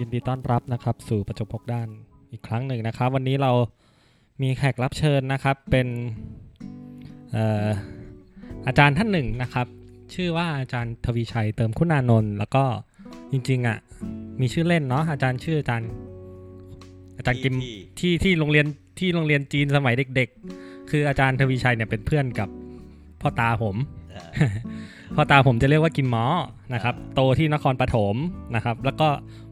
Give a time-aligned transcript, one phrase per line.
[0.00, 1.88] ยินดีต้อนรับนะครับสู่ประจบพกด้าน
[2.32, 3.52] อีกครั้งหนึ่งนะครับ วันนี้เรา
[4.42, 5.86] มีแขกรับเชิญนะครับเป็น
[7.32, 7.66] เอ่อ
[8.66, 9.66] อาจารย์ท่านหนึ่งนะครับ
[10.14, 12.64] ชื่อว่าอาจารย์ทวีชัยเติมคุณานนท์แล้วก็
[13.32, 13.78] จริงๆอะ
[14.40, 15.90] มีชื่อเล่นเนาะอาจารย์ชื่ออาจารย์
[17.16, 18.66] อาจารย์กิมที่ที่ที่โรงเรียน
[18.98, 20.28] ที่โรงเรียนจีนสมัยเด็ก
[20.60, 22.48] ๆ คืออาจารย์ทวีชัยเนี่ยเป็นเพื่อนกับ
[23.20, 23.76] พ่อตาผม
[24.14, 24.24] อ่า
[25.16, 26.24] พ่อตาผมจะเรียกว่ากิมหมอ
[26.74, 28.16] นะครับ โตที่นครปฐม
[28.54, 29.08] นะครับ แล้วก็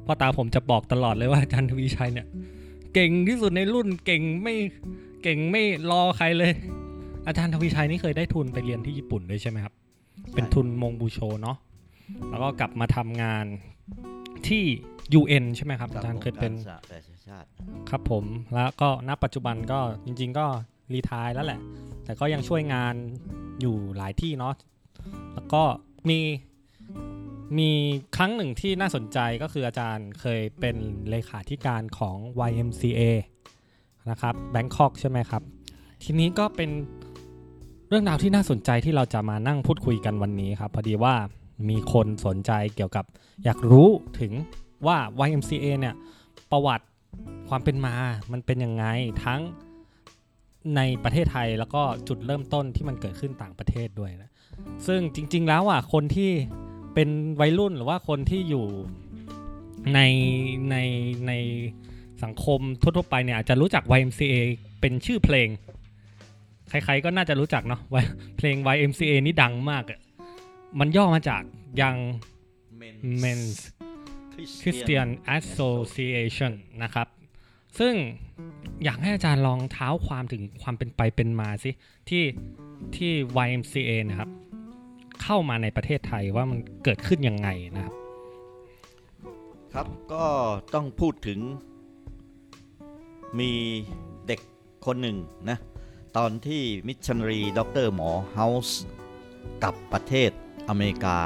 [0.07, 2.27] พ่อตาผมจะบอกตลอดเลยว่าอาจารย์ทวีชัยเนี่ย
[2.95, 4.55] เก่งที่สุดในรุ่นเก่งไม่
[5.23, 6.53] เก่งไม่รอใครเลย
[7.27, 9.75] อาจารย์ทวีชัยนี่เคยได้ทุนไปเรียนที่ญี่ปุ่นด้วยใช่ไหมครับ
[10.35, 11.57] เป็นทุนมงบูโชเนาะ
[12.31, 13.45] แล้วก็กลับมาทำงาน
[14.49, 14.65] ที่
[15.21, 17.47] UN ใช่ไหมครับอาจารย์เคยเป็นสหประชาชาติ
[17.91, 20.47] ครับผมแล้วก็ณปัจจุบันก็จริง ๆ ก็
[20.93, 21.61] รีทายแล้วแหละ
[22.05, 22.95] แต่ก็ยังช่วยงาน
[23.61, 24.55] อยู่หลายที่เนาะ
[25.35, 25.63] แล้วก็
[26.11, 26.19] มี
[27.59, 27.70] มี
[28.17, 30.77] ครั้งหนึ่งที่น่าสนใจก็คืออาจารย์เคยเป็น
[31.11, 32.17] เลขาธิการของ
[32.48, 33.01] YMCA
[34.11, 35.42] นะครับแบงคอกใช่ไหมครับ
[36.03, 36.70] ทีนี้ก็เป็น
[37.89, 41.14] เรื่องราวที่น่าสนใจที่เราจะมานั่งพูดคุยกันวันนี้ครับ พอดีว่า
[41.69, 43.05] มีคนสนใจเกี่ยวกับ
[43.45, 43.89] อยากรู้
[44.20, 44.33] ถึง
[44.86, 45.95] ว่า YMCA เนี่ย
[46.51, 46.86] ประวัติ
[47.48, 47.95] ความเป็นมา
[48.33, 48.84] มันเป็นยังไง
[49.25, 49.41] ทั้ง
[50.77, 54.31] ในประเทศไทยแล้วก็จุดเริ่มต้นที่มันเกิดขึ้นต่างประเทศด้วยนะ
[54.86, 56.31] ซึ่งจริง ๆ แล้วอะคนที่
[56.95, 57.09] เป็น
[57.41, 58.67] วัยรุ่นหรือว่าคนที่อยู่
[59.95, 60.00] ใน
[60.70, 60.77] ใน
[61.27, 61.33] ใน
[62.23, 64.36] สังคมทั่วๆไปเนี่ยอาจจะรู้จัก YMCA
[64.80, 65.48] เป็นชื่อเพลง
[66.69, 67.80] ใครๆก็น่าจะรู้จักเนาะ
[68.36, 70.01] เพลง YMCA นี่ดังมากอะ
[70.79, 71.42] มันย่อมาจาก
[71.80, 72.01] Young
[73.23, 73.58] Men's
[74.63, 76.52] Christian Association
[76.83, 77.07] นะครับ
[77.79, 77.95] ซึ่ง
[78.85, 81.70] อยากให้อาจารย์ลองเท้าความถึงความเป็นไปเป็นมาสิ
[82.08, 82.24] ที่
[82.96, 83.13] ที่
[83.46, 84.30] YMCA นะครับ
[85.24, 87.95] เข้ามาในประเทศไทยว่ามันเกิดขึ้นยังไงนะครับ
[89.73, 90.27] ครับก็
[90.74, 91.40] ต้องพูดถึง
[93.39, 93.52] มี
[94.27, 94.40] เด็ก
[94.86, 95.18] คนหนึ่ง
[95.51, 95.58] นะ
[96.17, 98.80] ตอนที่มิชชันนารีด็อกเตอร์หมอเฮาส์
[99.64, 100.30] กับประเทศ
[100.68, 101.18] อเมริกา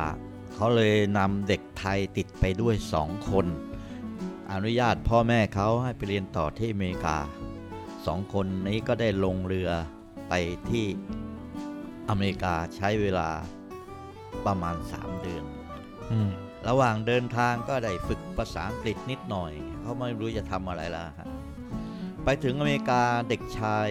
[0.54, 3.46] เขาเลยนำเด็กไทยติดไปด้วยสองคน
[4.52, 7.16] อนุญาตพ่อแม่เขาให้ไปเรียนต่อที่อเมริกา
[8.06, 9.70] สองคนนี้ก็ได้ลงเรือ
[10.28, 10.32] ไป
[10.70, 10.86] ที่
[12.08, 13.28] อเมริกาใช้เวลา
[14.46, 15.44] ประมาณ 3 เดือน
[16.12, 16.30] อืม
[16.68, 21.28] ระหว่างเดินทางก็ได้ฝึกภาษาอังกฤษนิดหน่อย เขาไม่รู้จะทำอะไรแล้วฮะ
[22.24, 23.90] ไปถึงอเมริกาเด็กชาย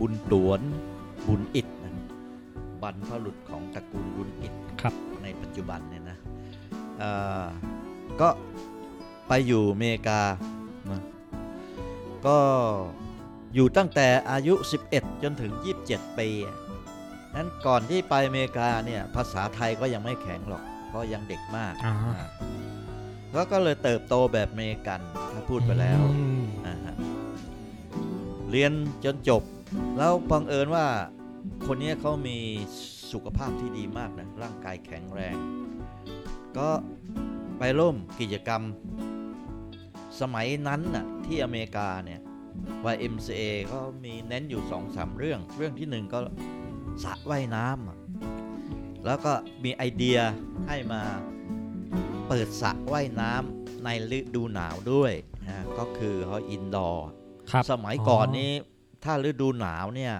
[0.00, 0.60] บุญตวน
[1.26, 1.94] บุญอิดนะ
[2.82, 6.18] บรรพบุรุษของตระกูลบุญอิดครับในปัจจุบันเนี่ยนะ
[6.98, 7.10] เอ่
[7.42, 7.44] อ
[8.20, 8.28] ก็
[9.28, 10.20] ไปอยู่อเมริกา
[10.90, 11.00] นะ
[12.26, 12.38] ก็
[13.54, 14.54] อยู่ตั้งแต่อายุ
[14.90, 15.52] 11 จนถึง
[15.86, 16.28] 27 ปี
[17.34, 22.28] นั้นก่อนที่ไปอเมริกาเนี่ยภาษาไทยก็ยังไม่แข็งหรอก เพราะยังเด็กมากอ่าอ่า
[23.34, 25.00] แล้วก็เลยเติบโตแบบอเมริกัน
[25.32, 26.94] ถ้าพูดไปแล้วอืมอ่าฮะ
[28.50, 28.72] เรียน
[29.04, 29.42] จนจบ
[29.98, 30.86] แล้วบังเอิญว่า
[31.66, 32.38] คนนี้เขามี
[33.12, 35.36] สุขภาพที่ดีมากนะร่างกายแข็งแรง
[36.58, 36.68] ก็
[37.58, 38.62] ไปร่วมกิจกรรม
[40.20, 42.20] สมัยนั้นน่ะที่อเมริกาเนี่ย
[42.92, 43.42] YMCA
[43.72, 46.18] ก็มีเน้นอยู่สองสามเรื่อง เรื่องที่หนึ่งก็
[47.04, 47.98] สระว่ายน้ำอะ
[49.06, 49.32] แล้วก็
[49.64, 50.18] มีไอเดีย
[50.66, 51.02] ให้มา
[52.28, 55.12] เปิดสระว่ายน้ำในฤดูหนาวด้วย
[55.48, 57.06] นะก็คือเขา indoor
[57.50, 58.52] ครับสมัยก่อนนี้
[59.04, 60.14] ถ้าฤดูหนาวเนี่ย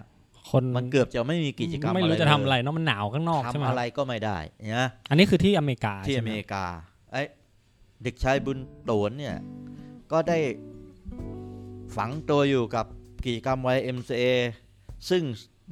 [0.51, 4.39] คนมันเกือบจะไม่มีกิจกรรมไม่รู้จะทำอะไรเลยเนาะมันหนาวข้างนอกใช่ไหมทำอะไรก็ไม่ได้
[4.79, 6.65] นะอันนี้คือที่อเมริกาที่ใช่อไหเมริกา
[7.13, 7.23] ไอ้
[8.03, 9.37] เด็กชายบุญต๋วนเนี่ย
[10.13, 10.39] ก็ได้
[11.97, 12.87] ฝังตัวอยู่กับ
[13.25, 14.25] กิจกรรม YMCA
[15.11, 15.23] ซึ่ง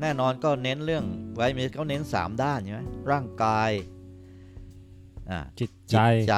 [0.01, 1.05] แน่นอนก็เน้นเรื่อง
[1.47, 3.71] YMCA เขาเน้น 3 ด้านใช่ไหมร่างกาย
[5.31, 5.97] อ่าจิตใจ
[6.29, 6.37] ใจ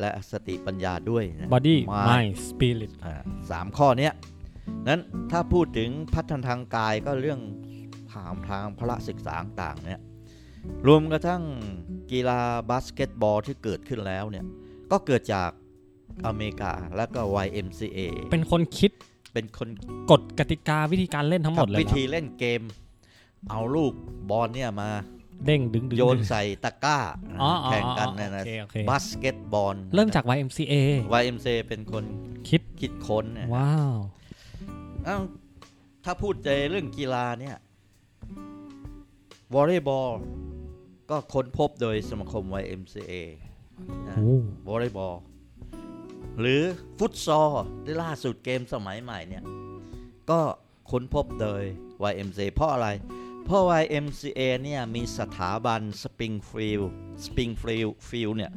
[0.00, 3.14] และสติปัญญาด้วยนะ body Mind mind spirit อ่า
[3.50, 4.12] สามข้อเนี้ย
[4.88, 5.00] นั้น
[5.30, 7.40] ถ้าพูดถึงพัฒนาทางกายก็เรื่อง
[8.12, 10.00] ทางทางพละศึกษาต่างๆเนี่ย
[10.86, 11.42] รวมกระทั่ง
[12.12, 14.44] กีฬาบาสเกตบอลที่เกิดขึ้นแล้วเนี่ย
[14.90, 15.50] ก็เกิดจาก
[16.26, 18.00] อเมริกาแล้วก็ YMCA
[18.32, 18.92] เป็นคนคิด
[19.34, 19.68] เป็นคน
[20.10, 22.62] กฎกติกาวิธีการเล่นทั้งหมดเลยวิเหรอธีเล่นเกม
[23.50, 23.92] เอาลูก
[24.30, 24.90] บอลเนี่ยมา
[25.46, 26.98] เด้งดึงดึงโยนดึงใส่ตะกร้า
[27.42, 30.74] อ๋ออ๋อแข่งกันอ๋อนะนะโอเคโอเคบาสเกตบอลเริ่มจาก YMCA
[31.20, 32.04] YMC เป็นคน
[32.48, 33.96] คิดคิดค้นเนี่ยว้าว
[35.04, 35.18] เอ้า
[36.04, 37.56] ถ้าพูดในเรื่องกีฬาเนี่ย
[39.54, 40.10] วอลเลย์บอล
[41.10, 43.12] ก็ค้นพบโดยสมาคม YMCA
[44.08, 44.36] นะโอ้
[44.68, 45.14] วอลเลย์บอล
[46.40, 46.62] หรือ
[46.98, 47.50] ฟุตซอล
[47.84, 49.44] ที่ล่าสุดเกมสมัยใหม่เนี่ย
[50.30, 50.40] ก็
[50.90, 51.62] ค้นพบโดย
[52.10, 52.88] YMCA เพราะอะไร
[53.46, 56.92] เพราะ YMCA เนี่ยมีสถาบันสปริงฟิลด์
[57.24, 58.52] สปริงฟิลด์เนี่ย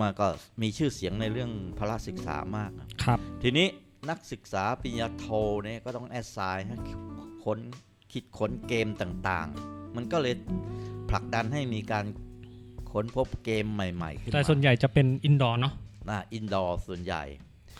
[0.00, 0.26] มาก็
[0.62, 3.66] มีชื่อเสียงในเรื่องพละศึกษามากนะครับ ทีนี้
[4.10, 5.26] นักศึกษาปริญญาโท
[5.64, 6.76] เนี่ยก็ต้อง assign ให้
[7.44, 7.58] ค้น
[8.12, 10.34] คิดค้นเกมต่างๆ มันก็เลย
[11.10, 12.04] ผลักดันให้มีการ
[12.92, 15.74] ค้นพบเกมใหม่ๆขึ้นแต่มาส่วนใหญ่จะเป็น indoor เนาะ
[16.10, 17.22] นะ indoor ส่วนใหญ่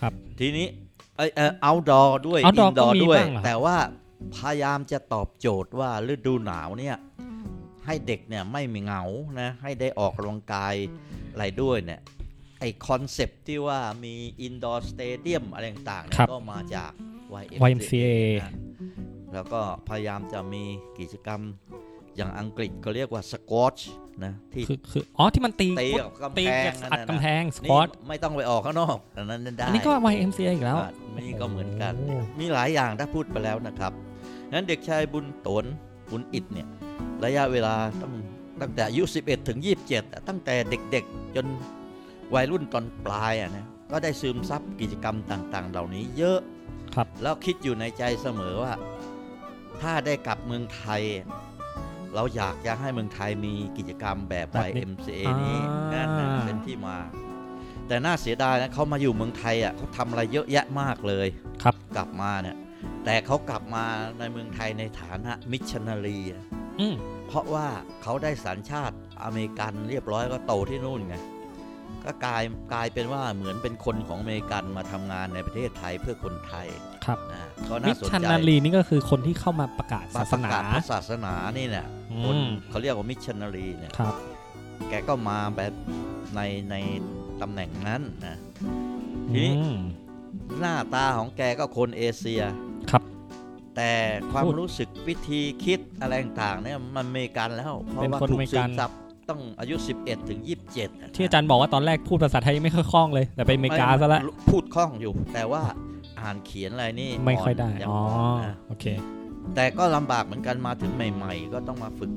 [0.01, 0.67] ครับ ทีนี้
[1.17, 3.77] เออเออ outdoor ด้วย outdoor ดอก็ร์มีด้วยบ้างเหรอแต่ว่า
[4.37, 6.97] พยายามจะตอบโจทย์ว่าฤดูหนาวเนี่ย
[7.87, 9.03] ให้เด็กเนี่ยไม่มีเหงา
[9.41, 10.75] นะให้ได้ออกกำลังกาย
[11.33, 12.01] อะไรด้วยเนี่ย
[12.61, 16.91] ไอ concept ที่ว่ามี indoor stadium อะไรต่างๆเนี่ยครับก็มาจาก
[17.71, 18.07] YMCA
[18.43, 18.53] นะ
[19.35, 20.63] แล้วก็พยายามจะมี
[20.99, 21.41] กิจกรรม
[22.17, 23.77] อย่างอังกฤษก็เรียกว่าสควอช
[24.25, 33.93] นะที่คือคืออ๋อที่มันตีตีกับกำตีแพงกับนั่นอัดน่ะกำแพนะงสนี่ปอร์ตไม่ต้องไปออกข้างนอกอันนั้นได้อันนี้ก็ YMCA อีกแล้วอะนี่ก็เหมือนกันโอ้มีหลายอย่างถ้าพูดไปแล้วนะครับ
[34.53, 35.65] งั้นเด็กชายบุญตน
[36.11, 36.69] บุญอิดเนี่ย
[37.25, 38.13] ระยะเวลาตั้ง
[38.61, 41.47] ตั้งแต่อายุ 11 ถึง 27อะตั้งแต่เด็กๆ จน
[42.35, 46.39] วัยรุ่นตอนปลายอะนะก็ได้ซึมซับกิจกรรมต่าง ๆ เหล่านี้เยอะ
[46.95, 48.75] ครับแล้วคิดอยู่ในใจเสมอว่า
[49.81, 51.03] ถ้าได้กลับเมืองไทย
[52.15, 56.97] เราอยากจะให้เมืองไทยมีกิจกรรมแบบแบบนี้ YMCA นี้อ่านั่นั่นนะเป็นที่มา
[57.89, 61.29] แต่น่าเสียดายนะเขามาอยู่เมืองไทยอะเขาทำอะไรเยอะแยะมากเลย
[61.63, 62.57] ครับ กลับมาเนี่ย
[63.05, 63.85] แต่เขากลับมา
[64.19, 66.45] ในเมืองไทยในฐานะมิชชันนารีอะ
[66.81, 66.95] อืม
[67.29, 67.67] เพราะว่า
[68.03, 71.17] เขาได้สัญชาติอเมริกันเรียบร้อยก็โตที่นู่นไง
[72.05, 72.43] ก็กลาย
[72.73, 76.67] กลายเป็นว่าเหมือนเป็นคนของอเมริกันมาทำงานในประเทศไทยเพื่อคนไทย
[77.07, 84.15] ครับนะก็มิน่าชสนชันใจนารีนี่ก็คือคนที่เข้ามาประกาศศาสประนากาศพระศาสนานี่เนี่ยอืคนมเขาเรียกว่ามิชชันนารีเนี่ยครับ
[84.89, 85.73] แกก็มาแบบ
[86.35, 86.41] ใน
[86.71, 86.75] ใน
[87.41, 88.37] ตำแหน่งนั้นนะ
[89.33, 89.79] ทีนี้อืม
[90.61, 92.68] หน้าตาของแกก็คนเอเชียครับ
[93.79, 93.95] แต่
[94.33, 98.91] ความพูดรู้สึกวิธีคิดอะไรต่างๆเนี่ยมันอเมริกันแล้ว เพราะเป็นว่าคนถูอเมกริซึกัมนซับ
[99.31, 100.41] ต้องอายุ 11 ถึง
[100.71, 104.21] 27ะที่อาจารย์บอกว่าตอนแรกพูดภาษาไทยยังไม่ค่อยคล่องเลย แต่ไปอเมริกาซะแล้ว
[104.51, 105.63] พูดคล่องอยู่ แต่ว่า
[106.21, 108.01] อ่านเขียนอะไรนี่ไม่ค่อยได้ยังอ๋อ
[108.35, 108.85] นนะโอเค
[109.55, 112.13] แต่ก็ลำบากเหมือนกันมาถึงใหม่ ๆ ก็ต้องมาฝึก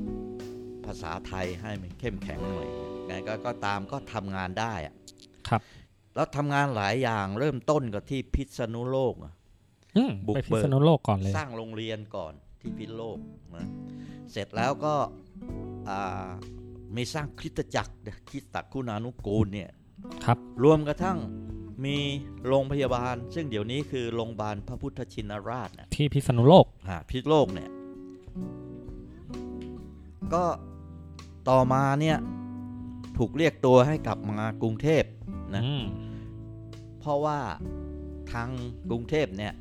[0.86, 2.68] ภาษาไทยให้มันเข้มแข็งหน่อย
[3.06, 4.94] ไงก็ก็ตามก็ทำงานได้อะ
[5.48, 5.62] ครับ
[6.14, 9.41] แล้วทำงานหลายอย่างเริ่มต้นกับที่พิษณุโลกอะอืม
[10.26, 13.18] บุกไปพิเบิกษณุโลกก่อนเลย สร้างโรงเรียนก่อนที่พิษณุโลก
[13.56, 13.66] นะ
[14.32, 14.94] เสร็จแล้วก็
[15.88, 16.26] อ่า
[16.96, 19.70] มีสร้างคริสตจักรนะคริสตจักรคุณานุกูลเนี่ย
[20.24, 21.18] ครับ รวมกระทั่ง
[21.84, 21.96] มี
[22.46, 27.70] โรงพยาบาล ซึ่งเดี๋ยวนี้คือโรงพยาบาลพระพุทธชินราชนะที่พิษณุโลกอ่าพิษณุโลกเนี่ย
[30.34, 30.44] ก็
[31.48, 32.18] ต่อมาเนี่ย
[33.16, 35.04] ถูกเรียกตัวให้กลับมากรุงเทพ
[35.54, 35.84] นะอืม
[37.00, 37.38] เพราะว่า
[38.32, 38.48] ทาง
[38.90, 39.52] กรุงเทพเนี่ย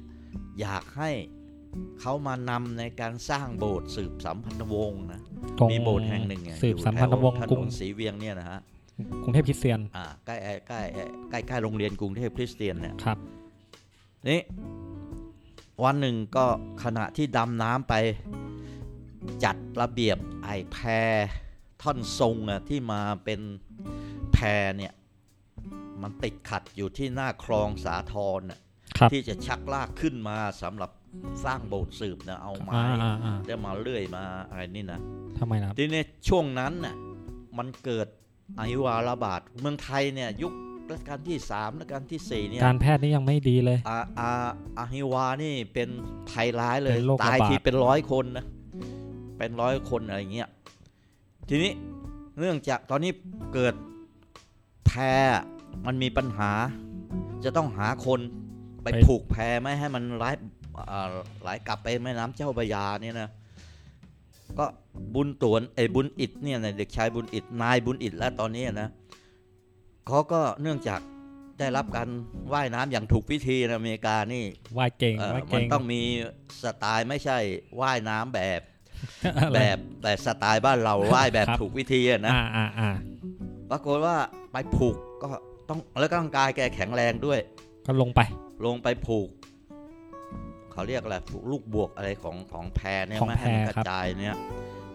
[0.62, 1.10] อยากให้
[2.00, 5.22] เขามานำในการสร้างโบสถ์สืบสัมพันธวงศ์นะ
[5.58, 8.60] ตรงมีโบสถ์แห่งหนึ่งเนี่ยสืบสัมพันธวงศ์อยู่แถกรุถงนนศรีเวียงเนี่ยนะฮะ
[9.24, 10.36] กรุงเทพคริสเตียนอ่าใกล้
[10.68, 10.80] ใกล้
[11.30, 13.18] ใกล้ใกล้โรงเรียนกรุงเทพคริสเตียนเนี่ยครับ
[14.30, 14.42] นี่
[15.84, 16.46] วันหนึ่งก็
[16.84, 17.94] ขณะที่ดำน้ำไป
[19.44, 20.78] จัดระเบียบไอ้แพ
[21.82, 23.42] ท่อนทรงอะที่มาเป็น
[24.34, 24.38] แพ
[24.78, 24.94] เนี่ย
[26.02, 28.71] มันติดขัดอยู่ที่หน้าคลองสาทรน่ะครับ
[29.12, 30.92] ที่จะชักลากขึ้นมาสำหรับ
[31.46, 35.00] สร้างโบสถ์สืบนะเอาไม้อ่าอ่าอ่าจะมาเลื่อยมาอะไรนี่นะ
[35.40, 36.96] ทำไมนะครับทีนี้ช่วงนั้นน่ะ
[37.58, 38.08] มันเกิด
[38.60, 40.54] อหิวาระบาดเมืองไทยเนี่ยยุค
[40.92, 44.32] รัชกาลที่สามรัชกาลที่สี่เนี่ยการแพทย์นี่ยังไม่ดีเลยอาอา
[44.78, 45.90] อาฮิวานี่เป็น
[46.30, 48.46] ภัยร้ายเลยเป็นโรคระบาดตายทีเป็นร้อยคนนะ
[49.38, 50.50] เป็นร้อยคนอะไรเงี้ย
[51.50, 51.72] ทีนี้
[52.40, 53.12] เนื่องจากตอนนี้
[53.54, 53.74] เกิด
[54.86, 54.92] แพ
[55.86, 56.52] มันมีปัญหา
[57.44, 58.20] จะต้องหาคน
[58.84, 60.26] ไปผูกแพไม่ให้มันไหล
[60.92, 61.08] อ่า
[61.42, 63.30] ไหลกลับไปแม่น้ำเจ้าพระยาเนี่ยนะ
[64.60, 64.66] ก็
[65.16, 68.90] บุญตวนไอ้บุญอิดเนี่ยนะเด็กชายบุญอิดนายบุญอิดแล้วตอนนี้นะ
[70.08, 71.02] เขาก็เนื่องจาก
[71.60, 72.10] ได้รับการ
[72.54, 74.44] ว่ายน้ำอย่างถูกวิธีนะอเมริกานี่
[74.78, 76.02] ว่ายเก่งเอ่อว่ายมัเก่นงต้องมี
[76.64, 77.38] สไตล์ไม่ใช่
[77.82, 78.62] ว่ายน้ำแบบ
[79.38, 82.90] อะไรแบบแต่สไตล์บ้านเราว่ายแบบครับถูกวิธีอะนะอ่าอ่าอ่า
[83.72, 84.16] ปรากฏว่า
[84.52, 85.28] ไปผูกก็
[85.70, 87.40] ต้องแล้วก็ร่างกายแกแข็งแรงด้วย
[87.88, 88.22] ก็ลงไป
[88.66, 89.30] ลงไปผูก
[90.72, 91.16] เขาเรียกอะไร
[91.52, 94.36] ลูกบวกอะไรของของแพรเนี่ยของไม่ให้มันแพกรครับระจายเนี่ย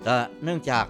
[0.02, 0.86] แต่เนื่องจาก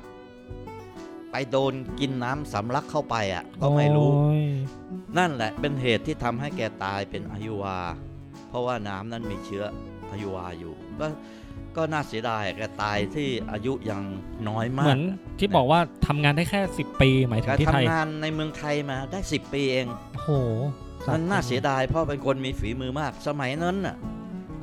[1.31, 4.45] ไปโดนกินน้ำสำลักเข้าไปอะ ก็ไม่รู้ โอ้ย
[5.19, 7.79] นั่นแหละเป็นเหตุที่ทำให้แกตายเป็นอายุวา
[8.49, 9.65] เพราะว่าน้ำนั้นมีเชื้อ
[10.11, 11.07] อายุวาอยู่ ก็
[11.77, 14.03] ก็น่าเสียดายแกตายที่อายุยัง
[14.49, 15.03] น้อยมาเหมืกอน
[15.39, 20.31] ที่บอกว่าทำงานได้แค่สิบปีหมายถึแกงที่ไทยทำงานในเมืองไทยมาได้ 10 ปีเอง โอ้โห
[21.13, 23.97] มันน่าเสียดายเพราะเป็นคนมีฝีมือมาก สมัยนั้นน่ะ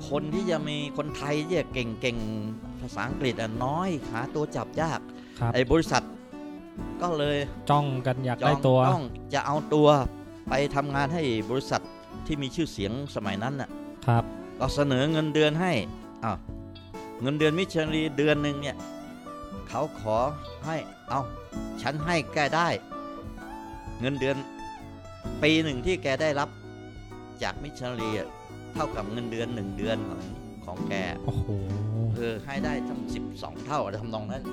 [0.09, 4.99] คนที่จะมีคนไทยที่จะเก่งๆภาษาอังกฤษอะน้อยหาตัวจับยาก
[5.39, 6.03] ครับไอ้บริษัท
[7.01, 7.37] ก็เลย
[7.69, 9.87] จ้องกันอยากจอได้งตัวต้องจะเอาตัว
[10.49, 11.81] ไปทำงานให้บริษัท
[12.25, 13.69] ที่มีชื่อเสียงสมัยนั้นน่ะ
[14.07, 14.23] ครับ
[14.59, 15.71] ก็เสนอเงินเดือนให้
[16.23, 16.37] อ้าว
[17.21, 18.77] เงินเดือนมิชลีเดือนหนึ่งเนี่ย
[19.67, 20.17] เขาขอ
[20.65, 20.77] ให้
[21.09, 21.21] เอา
[21.81, 22.67] ฉันให้แกได้
[23.99, 24.35] เงินเดือน
[25.43, 26.49] ปีหนึ่งที่แกได้รับ
[27.43, 28.29] จากมิชลีอะ
[28.73, 30.21] เท่ากับเงินเดือนหนึ่งเดือนของ
[30.65, 30.93] ของแก
[31.25, 31.47] โอ้โห
[32.15, 34.43] เออให้ได้ทั้งสิบสองเท่าอะไรทำนองนั้น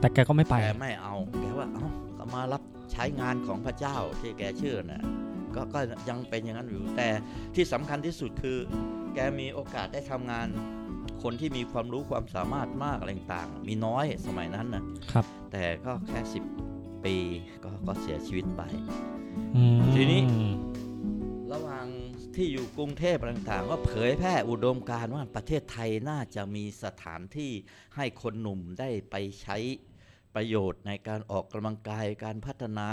[0.00, 1.86] แต่แกก็ไม่ไปแกไม่เอา แกว่าเอ้า
[2.18, 5.02] ก็มารับใช้งานของพระเจ้าที่แกเชื่อนะ
[5.54, 7.08] ก็ก็ยังเป็นอย่างนั้นอยู่แต่
[7.54, 8.58] ที่สำคัญที่สุดคือ
[9.14, 10.46] แกมีโอกาสได้ทำงาน
[11.22, 16.44] คนที่มีความรู้ความสามารถมากอะไรต่างๆมีน้อยสมัยนั้นนะครับ แต่ก็แค่สิบ
[17.04, 17.16] ปี
[17.64, 19.25] ก็ก็เสียชีวิตไปอืม
[19.94, 20.22] ทีนี้
[21.52, 21.86] ระหว่าง
[22.36, 27.52] ที่อยู่กรุงเทพอะไรต่างๆ ก็เผยแพร่อุดมการณ์ว่าประเทศไทยน่าจะมีสถานที่
[27.96, 29.56] ให้คนหนุ่มได้ไปใช้
[30.34, 32.88] ประโยชน์ในการออกกำลังกายการพัฒนา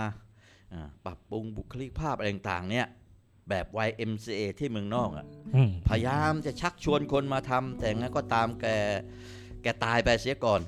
[0.73, 2.87] อ่าปรับปรุงบุคลิกภาพอะไรต่างๆ เนี่ย
[3.49, 8.65] แบบ YMCA ที่เมืองนอกอะอืมพยายามจะชักชวนคนมาทำแต่งั้นก็ตามแก
[9.63, 10.61] แกตายไปเสียก่อน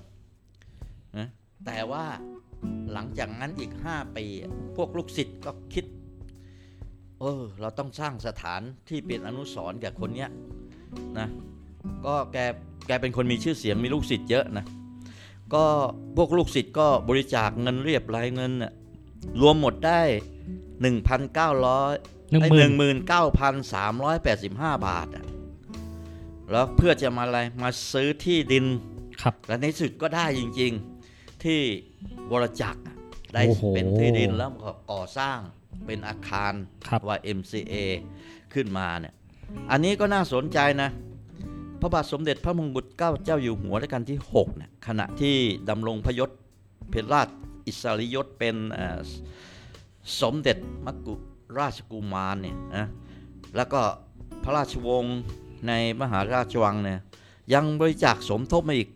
[1.18, 1.28] นะ
[1.66, 2.06] แต่ว่า
[2.94, 5.86] หลังจากนั้นอีก 5 ปีอะพวกลูกศิษย์ก็คิด
[7.20, 10.30] เออ เราต้องสร้างสถานที่เป็นอนุสรณ์แก่คนเนี้ย
[11.20, 11.28] นะ
[12.06, 12.38] ก็แก
[12.88, 14.66] แกเป็นคนมีชื่อเสียงมีลูกศิษย์เยอะนะ
[15.54, 15.64] ก็
[16.18, 18.74] พวกลูกศิษย์ก็บริจาคเงินเรียบรายเงินน่ะ
[19.42, 20.02] รวมหมดได้
[20.56, 20.96] 1,900หนึ่ง
[22.42, 25.26] ไอ้หมื่หนนึ่งหมื่นเก้าพันสามร้อยแปดสิบห้าบาทอะ
[26.52, 28.66] แล้วเพื่อจะมาอะไรมาซื้อที่ดิน
[29.22, 30.72] ครับและในสุดก็ได้จริง
[31.08, 31.62] ๆที่
[32.32, 32.96] วรจักรอะ
[33.34, 35.40] ได้โอ้โหเป็นที่ดินแล้วก็ก่อสร้าง
[35.86, 36.54] เป็นอาคาร
[36.88, 37.74] ครับว่า MCA
[38.54, 39.14] ขึ้นมาเนี่ย
[39.72, 40.90] อันนี้ก็น่าสนใจนะ
[41.82, 45.36] พระบาทสมเด็จพระมงกุฎเกล้าเจ้าอยู่หัวรัชกาลที่6เนี่ยขณะที่
[45.70, 46.30] ดำรงพยศ
[46.92, 47.28] เป็นราช
[47.66, 49.00] อิสริยศเป็นเอ่อ
[50.22, 51.14] สมเด็จมกุ
[51.60, 52.88] ราชกุมารเนี่ยนะ
[53.56, 53.82] แล้วก็
[54.44, 55.18] พระราชวงศ์
[55.68, 57.00] ในมหาราชวังเนี่ย
[57.54, 58.90] ยังบริจาคสมทบมาอีก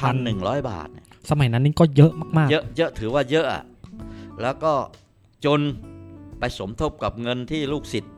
[0.00, 3.64] 2,100 บาทเนี่ย สมัยนั้นนี่ก็เยอะมากเยอะเยอะถือว่าเยอะอะ
[4.42, 4.74] แล้วก็
[5.44, 5.60] จน
[6.38, 8.14] ไปสมทบกับเงินที่ลูกศิษย์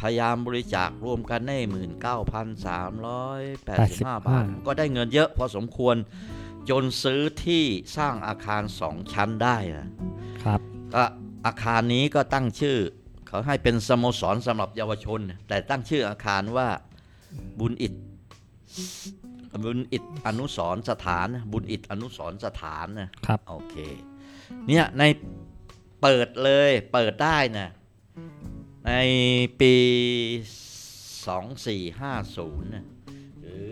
[0.00, 5.96] พยายามบริจาครวมกันได้หมื่นเก้าพันสามร้อยแปดสิบห้าบาท ก็ได้เงินเยอะพอสมควร
[6.70, 7.64] จนซื้อที่
[7.96, 10.60] สร้างอาคารสองชั้นได้นะๆครับ
[10.94, 11.02] ก็
[11.46, 12.76] อาคารนี้ก็ตั้งชื่อ
[13.26, 16.68] เขาให้เป็นสโมสรสำหรับเยาวชน แต่ตั้งชื่ออาคารว่า
[17.58, 17.92] บุญอิฐ
[19.64, 23.76] บุญอิฐอนุสรณ์สถาน บุญอิฐอนุสรณ์สถานนะครับ โอเค
[24.68, 25.02] เนี่ยใน
[26.02, 27.68] เปิดเลยเปิดได้นะ
[28.86, 28.92] ใน
[29.60, 29.74] ปี
[32.10, 32.84] 2450นะ
[33.42, 33.66] หรือ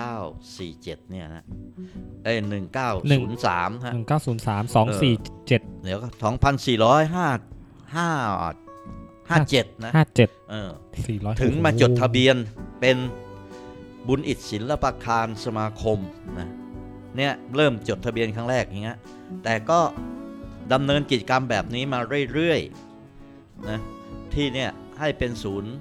[0.00, 1.44] 1947 เนี่ยนะ
[2.24, 5.14] เอ้ย1903ฮะหนึ่งเก้าศูนย์สามสองสี่
[5.46, 6.20] เจ็ดเดี๋ยวก็2,457
[9.84, 10.70] นะห้าเจ็ดเออ
[11.06, 12.36] สี่ร้อยถึงมาจดทะเบียน
[12.80, 12.96] เป็น
[14.08, 15.98] บุญอิฐศิลปคารสมาคม
[16.38, 16.48] นะ
[17.16, 18.98] เนี่ยเริ่มจดทะเบียนครั้งแรกอย่างเงี้ย
[19.44, 19.80] แต่ก็
[20.72, 21.98] ดำเนินกิจกรรมแบบนี้มา
[22.32, 23.80] เรื่อยๆนะ
[24.34, 25.72] ที่เนี่ยให้เป็นศูนย์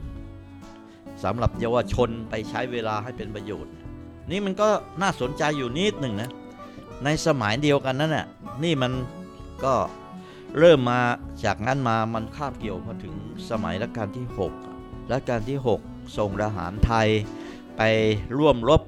[1.24, 3.74] สำหรับเยาวชนไปใช้เวลาให้เป็นประโยชน์
[4.32, 4.70] นี่มันก็
[5.02, 6.30] น่าสนใจอยู่นิดหนึ่งนะ
[7.04, 8.26] ในสมัยเดียวกันนั้นน่ะ
[8.64, 8.92] นี่มัน
[9.64, 9.74] ก็
[10.60, 11.02] เริ่มมา
[11.46, 13.14] จากนั้นมามันคาบเกี่ยวมาถึง
[13.50, 14.76] สมัยรัชกาลที่6อะ
[15.12, 17.10] รัชกาลที่6ส่งทหารไทย
[17.78, 17.82] ไป
[18.38, 18.82] ร่วมรบ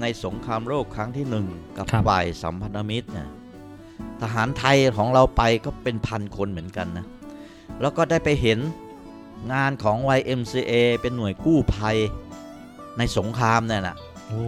[0.00, 1.46] ในสงครามโลกครั้งที่หนึ่ง
[1.76, 3.28] กับฝ่ายสัมพันธมิตรเนี่ย
[4.20, 7.06] ทหารไทยของเราไปก็เป็นพันคนเหมือนกันนะ
[7.80, 8.58] แล้วก็ได้ไปเห็น
[9.52, 11.96] งานของ YMCA เป็นหน่วยกู้ภัย
[12.98, 13.96] ในสงครามเนี่ยนะ
[14.28, 14.44] โอ้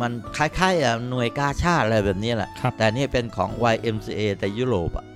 [0.00, 5.06] มันคล้ายๆอะหน่วยกาชาติอะไรแบบนี้แหละครับแต่นี่เป็นของ YMCA แต่ยุโรปอะ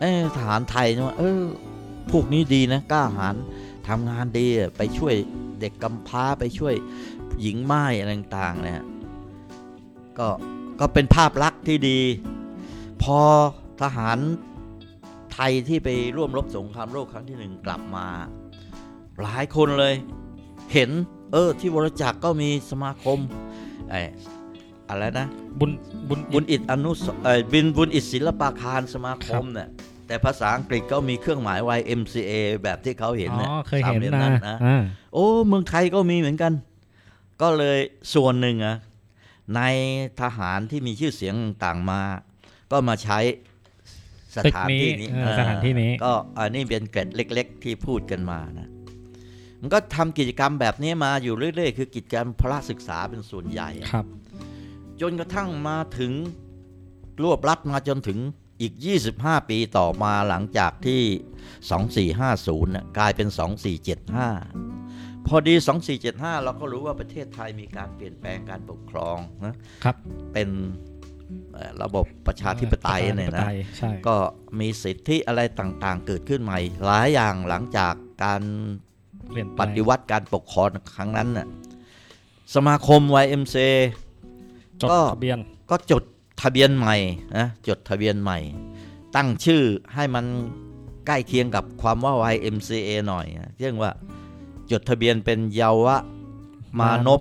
[0.00, 1.40] เอ้ทหารไทยเนี่ยว่าเออ
[2.10, 3.34] พวกนี้ดีนะกล้าหาญ
[3.88, 5.14] ทำงานดีอะไปช่วย
[5.60, 6.74] เด็กกำพร้าไปช่วย
[7.40, 8.82] หญิงไม้อะไรต่างๆเนี่ย
[10.18, 10.28] ก็
[10.80, 12.00] ก็เป็นภาพลักษณ์ที่ดี
[13.02, 13.20] พอ
[13.82, 14.18] ทหาร
[15.32, 18.06] ไทยที่ไปร่วมรบสงครามโลกครั้งที่หนึ่งกลับมา
[19.22, 19.94] หลายคนเลย
[20.72, 20.90] เห็น
[21.32, 23.18] เออ ที่วรจักรก็มีสมาคม
[23.90, 24.00] ไอ้
[24.88, 25.26] อะไรนะ
[25.58, 25.70] บุญ
[26.08, 29.68] บุญบุญอิฐอนุสเอ่อบินบุญอิฐศิลปาคารสมาคมเนี่ย
[30.08, 34.82] แต่ภาษาอังกฤษก็มีเครื่องหมาย YMCA แบบที่เขาเห็นอ๋เนี่ยอเคยเห็นสามหลี่ยมนะนะอ่า
[35.14, 36.52] โอ้ เมืองไทยก็มีเหมือนกัน
[37.42, 37.78] ก็เลย
[38.14, 38.76] ส่วนหนึ่งอะ
[39.56, 39.60] ใน
[40.20, 41.34] ทหารที่มีชื่อเสียง
[41.64, 42.00] ต่างๆมา
[42.70, 43.18] ก็มาใช้
[44.36, 48.68] สถานที่นี้ตึกนี้เออสถานที่นี้ ก็อันนี้เป็นเกร็ดเล็ก ๆ ที่พูดกันมานะ
[49.60, 54.06] มันก็ทำกิจกรรมแบบนี้มาอยู่เรื่อย ๆ คือกิจกรรมพระศึกษาเป็นส่วนใหญ่อะครับ
[55.00, 56.12] จนกระทั่งมาถึง
[57.22, 58.18] รวบรัดมาจนถึง
[58.60, 58.72] อีก
[59.12, 61.02] 25 ปีต่อมาหลังจากที่
[62.22, 63.28] 2450น่ะกลายเป็น
[64.08, 65.54] 2475 พอดี
[66.00, 69.96] 2475 เราก็รู้ว่าประเทศไทยมีการเปลี่ยนแปลงการปกครองนะครับ
[70.32, 70.48] เป็น
[71.52, 74.16] เอ่อระบบประชาธิปไตยเนี่ยประชาธิปนะไตยใช่ก็
[74.60, 78.42] มีสิทธิอะไรต่างๆ เกิดขึ้นใหม่ หลายอย่างหลังจากการ
[79.28, 81.46] เปลี่ยนแลปงฏิวัติการปกครองครั้งนั้นน่ะ
[82.54, 83.56] สมาคม YMC
[84.80, 85.38] จดก็ทะเบียน
[85.70, 86.02] ก็จด
[86.40, 86.96] ทะเบียนใหม่
[87.36, 88.38] นะจดทะเบียนใหม่
[89.16, 89.62] ตั้งชื่อ
[89.94, 90.24] ให้มัน
[91.06, 93.90] ใกล้เคียงกับความว่า YMCA หน่อยนะเช่นว่า
[94.70, 95.88] จดทะเบียนเป็นเยาว
[96.80, 97.20] มานพ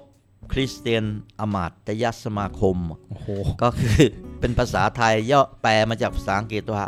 [0.51, 1.03] คริสเตียน
[1.39, 2.77] อมาตยสมาคม
[3.09, 3.27] โอ้โห
[3.62, 4.03] ก็คือ
[4.39, 6.86] เป็นภาษาไทยย่อแปลมาจากภาษาอังกฤษว่า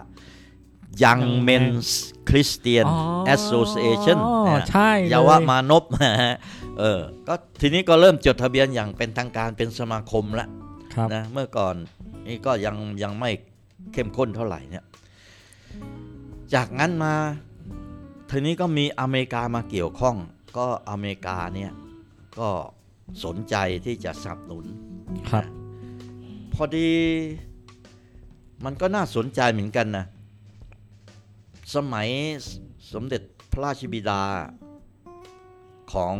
[1.03, 1.89] Young Young Men's
[2.29, 4.17] Christian อ๋อ Association
[4.47, 6.35] นะใช่เลยเยาวมานพนะฮะ
[6.79, 10.47] เออก็ทีนี้ก็เริ่มจดทะเบียนอย่างเป็นทางการเป็นสมาคมละ
[10.93, 11.75] ครับนะเมื่อก่อน
[12.29, 13.29] นี่ก็ยังยังไม่
[13.93, 14.85] เข้มข้นเท่าไหร่เนี่ย
[16.53, 17.13] จากนั้นมา
[18.29, 20.15] ทีนี้ก็มีอเมริกามาเกี่ยวข้อง
[20.57, 21.71] ก็อเมริกาเนี่ย
[22.39, 22.49] ก็
[23.25, 23.55] สนใจ
[23.85, 24.65] ที่จะสนับสนุน
[25.29, 25.53] ครับนะ
[26.53, 26.89] พอดี
[28.65, 30.05] มันก็น่าสนใจเหมือนกันนะ
[31.75, 32.07] สมัย
[32.93, 33.21] สมเด็จ
[33.51, 34.21] พระราชบิดา
[35.93, 36.15] ของ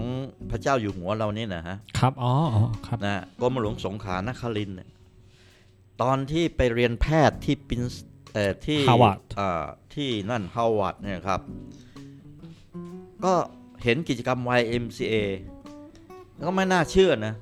[0.52, 4.90] พระเจ้าอยู่หัวเราเนี่ยนะฮะ ครับอ๋ออ๋อ ครับ นะ กรมหลวงสงขลานครินทร์เนี่ย
[6.02, 8.04] ตอนที่ไปเรียนแพทย์ที่ปินส์
[8.34, 9.66] เอ่อที่ Harvard อ่า
[9.96, 11.42] ที่นั่นฮาวาดเนี่ยครับ
[13.26, 13.34] ก็
[13.84, 15.16] เห็นกิจกรรม YMCA
[16.46, 17.34] ก็ไม่น่าเชื่อนะ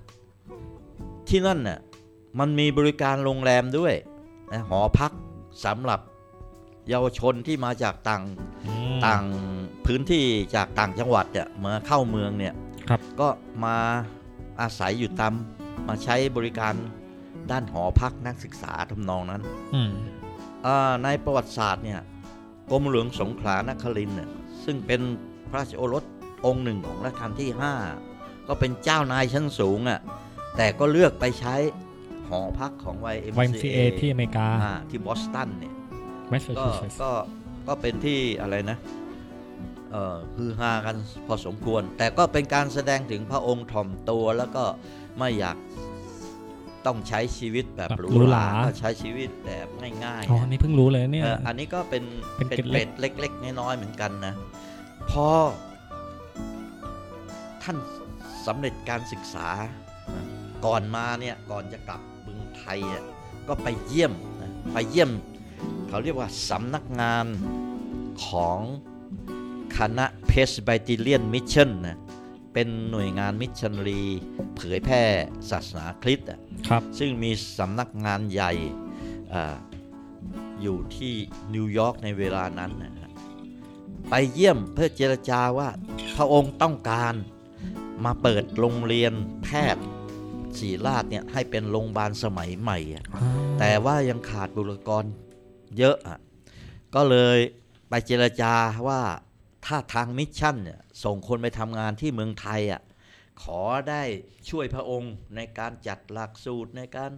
[1.30, 1.80] ที่นั่นน่ะ
[2.39, 3.93] มันมีบริการโรงแรมด้วย
[4.52, 5.12] นะหอพัก
[5.65, 6.00] สำหรับ
[6.89, 8.24] เยาวชนที่มาจากต่าง
[8.65, 9.24] อืมต่าง
[9.86, 12.54] พื้นที่จากต่างจังหวัดเนี่ยมาเข้าเมืองเนี่ย
[12.89, 13.28] ครับก็
[13.63, 13.76] มา
[14.62, 15.34] อาศัยอยู่ตาม
[15.88, 16.74] มาใช้บริการ
[17.52, 19.42] ด้านหอพักนักศึกษาทำนองนั้น
[19.76, 19.92] อืม
[20.66, 22.00] อ่าในประวัติศาสตร์เนี่ย
[22.72, 24.30] กรมหลวงสงขลานครินทร์เนี่ย
[24.66, 25.02] ซึ่งเป็น
[25.50, 26.04] พระราชโอรส
[26.46, 27.50] องค์หนึ่งของรัชกาลที่
[28.00, 30.00] 5 ก็เป็นเจ้านายชั้นสูงอะ่ะ
[30.58, 31.56] แต่ก็เลือกไปใช้
[32.30, 35.74] หอพักของ YMCA, YMCA ที่อเมริกาอ่าที่บอสตันเนี่ย
[36.30, 37.12] แมสซาก็ชูเซตส์ก็
[37.68, 38.78] ก็เป็นที่อะไรนะ
[39.92, 40.96] เอ่อฮือฮากัน
[41.28, 44.64] พอสมควร แต่ก็เป็นการแสดงถึงพระองค์ถ่อมตัวแล้วก็
[45.18, 45.58] ไม่อยาก
[46.86, 49.68] ต้องใช้ชีวิตแบบหรูหราก็ใช้ชีวิตแบบ
[50.04, 52.04] ง่ายๆอ๋อนะนี่เพิ่งรู้เลยเนี่ยเอ่ออันนี้ก็เป็น
[52.36, 54.34] เป็นเป็นเกร็ดเกร็ดเล็ก ๆ น้อยๆเหมือนกันนะ
[55.12, 55.28] พอ
[57.63, 57.78] ท่าน
[58.48, 59.50] สำเร็จการศึกษา
[60.16, 60.26] นะ
[60.66, 63.04] ก่อนมาเนี่ยก่อนจะกลับเมืองไทยอะ
[63.48, 65.12] ก็ไปเยี่ยมนะไปเยี่ยม
[65.88, 67.26] เขาเรียกว่าสำนักงาน
[68.26, 68.60] ของ
[69.78, 71.98] คณะ Presbyterian Mission นะ
[72.60, 74.04] เป็นหน่วยงานมิชชันนารี
[74.56, 75.04] เผยแพร่
[75.50, 78.52] ศาสนาคริสต์อะครับซึ่งมีสำนักงานใหญ่
[79.34, 79.56] อา
[80.62, 81.13] อยู่ที่
[81.54, 83.12] นิวยอร์กในเวลานั้นนะฮะ
[84.10, 85.70] ไปเยี่ยมเพื่อเจรจาว่า
[86.15, 87.13] พระองค์ต้องการ
[88.06, 89.86] มาเปิดโรงเรียนแพทย์
[90.60, 93.06] ศิริราชเนี่ยให้เป็นโรงพยาบาลสมัยใหม่อะ
[93.60, 95.06] แต่ว่ายังขาดบุคลากร
[95.78, 96.17] เยอะอะ
[96.96, 97.38] ก็เลย
[97.89, 98.54] ไปเจรจา
[98.88, 99.02] ว่า
[99.65, 102.82] ถ้าทาง mission เนี่ยส่งคนไปทำงานที่เมืองไทยอะ
[103.43, 104.04] ขอได้
[104.50, 107.12] ช่วยพระองค์ในการจัดหลักสูตรในการ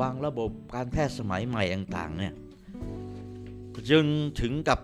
[0.00, 2.34] วางระบบการแพทย์สมัยใหม่ต่างๆเนี่ย
[3.90, 4.06] จึง
[4.40, 4.80] ถึงกับ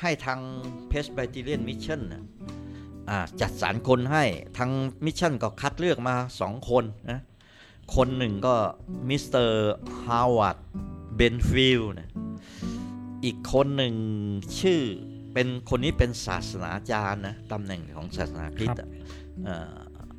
[0.00, 0.40] ให้ทาง
[0.88, 2.00] Presbyterian Mission
[3.40, 4.24] จัดสรรคนให้
[4.58, 4.70] ทาง
[5.04, 7.20] mission ก็คัดเลือกมาสองคนนะ
[7.96, 8.54] คนหนึ่งก็
[9.08, 9.72] มิสเตอร์
[10.04, 10.58] ฮาวาร์ด
[11.16, 12.10] เบนฟิลนะ
[13.24, 13.94] อีกคนหนึ่ง
[14.60, 14.80] ชื่อ
[15.32, 18.88] เป็นคนนี้เป็นศาสนาจารย์นะตำแหน่งของศาสนาคริสต์อะ
[19.44, 19.74] เอ่อ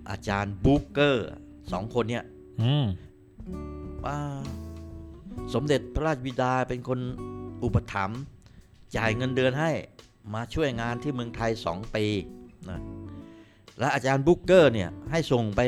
[0.09, 1.29] อาจารย์บุ๊กเกอร์
[1.71, 2.25] สองคนเนี่ย
[2.61, 2.85] อืม
[4.05, 4.17] ว่า
[5.53, 6.99] สมเด็จพระราชบิดาเป็นคน
[7.63, 8.21] อุปถัมภ์
[8.95, 9.71] จ่ายเงินเดือนให้
[10.33, 12.05] มาช่วยงานที่เมืองไทยสองปี
[12.69, 12.79] นะ
[13.79, 15.61] และอาจารย์บุ๊กเกอร์เนี่ยให้ส่งไป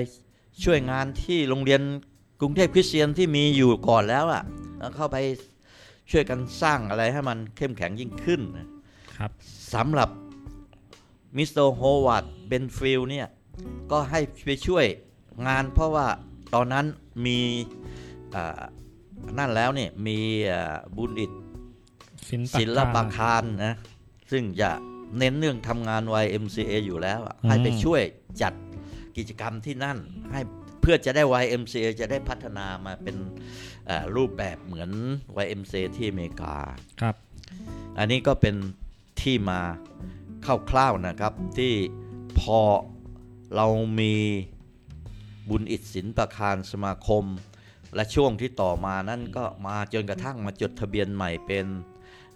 [0.64, 1.82] ช่วยงานที่โรงเรียน
[2.42, 4.44] กรุงเทพคริสเตียนที่มีอยู่ก่อนแล้วอะ
[4.80, 5.18] แล้วเข้าไป
[6.12, 8.68] ช่วยกันสร้างอะไรให้มันเข้มแข็งยิ่งขึ้นนะ
[9.18, 9.32] ครับ
[9.74, 10.10] สำหรับ
[11.38, 13.28] มิสเตอร์โฮวาร์ดเบนฟิลเนี่ย
[13.92, 14.86] ก็ให้ไปช่วย
[15.48, 16.08] งานเพราะว่า
[16.54, 16.86] ตอนนั้น
[17.26, 17.40] มี
[18.36, 18.62] อ่า
[19.40, 20.18] นั่นแล้วเนี่ยมี
[20.52, 21.32] อ่าบุญอิต
[22.30, 23.74] ศิลศิลปาคคารนะ
[24.32, 24.70] ซึ่งจะ
[25.18, 28.02] เน้นเรื่องทำงาน YMCA อยู่แล้วอะอืมให้ไปช่วย
[28.42, 28.54] จัด
[29.18, 29.98] กิจกรรมที่นั่น
[30.32, 30.42] ให้
[30.82, 33.16] เพื่อจะได้ YMCA จะได้พัฒนามาเป็น
[33.79, 33.79] เอ่อ
[34.16, 34.90] รูปแบบเหมือน
[35.44, 36.56] YMCA ที่อเมริกา
[37.02, 37.16] ครับ
[37.98, 38.56] อันนี้ก็เป็น
[39.22, 39.60] ที่มา
[40.70, 41.74] คร่าวๆนะครับ ที่
[42.40, 42.60] พอ
[43.56, 43.68] เรา
[44.00, 44.14] มี
[45.50, 47.26] บุญอิตศิลปาคารสมาคม
[47.96, 51.66] และช่วงที่ต่อมานั้นก็มาจนกระทั่งมาจดทะเบียนใหม่เป็น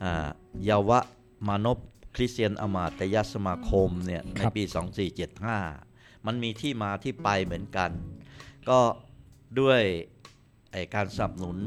[0.03, 0.27] อ่า
[0.63, 0.91] เยาว
[1.47, 1.79] มานพ
[2.15, 4.63] คริสเตียนอมาตยสมาคมเนี่ยในครับปี
[5.63, 7.91] 2475 มันมีที่มาที่ไปเหมือนกัน
[8.69, 8.79] ก็
[9.59, 10.12] ด้วยไอ้
[10.93, 11.57] การสนับสนุน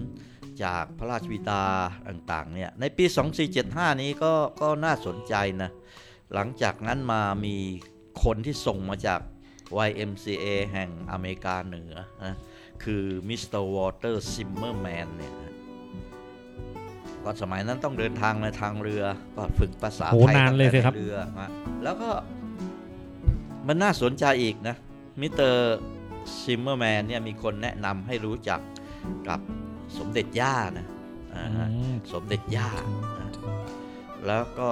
[0.64, 1.64] จากพระราชบิดา
[2.08, 3.04] ต่างๆเนี่ยในปี
[3.52, 5.70] 2475 นี้ก็ก็น่าสนใจนะ
[6.34, 7.56] หลังจากนั้นมามี
[8.24, 9.20] คนที่ส่งมาจาก
[9.88, 12.34] YMCA แห่งอเมริกาเหนือนะ
[12.84, 15.54] คือมิสเตอร์วอเตอร์ซิมเมอร์แมนเนี่ยนะ
[17.24, 19.04] ก็สมัยนั้นต้องเดินทางในทางเรือ
[19.36, 21.50] ก็ฝึกภาษาโหไทยนานเลยสิครับตั้งแต่ในเรือนะ
[21.82, 22.10] แล้วก็
[23.66, 24.76] มันน่าสนใจอีกนะ
[25.20, 25.76] มิสเตอร์
[26.42, 28.60] ซิมเมอร์แมนเนี่ยมีคนแนะนำให้รู้จัก
[29.28, 29.40] กับ
[29.98, 30.86] สมเด็จย่านะ
[31.34, 32.68] อ่าฮะอืมสมเด็จย่า
[33.18, 33.28] นะ
[34.26, 34.70] แล้วก็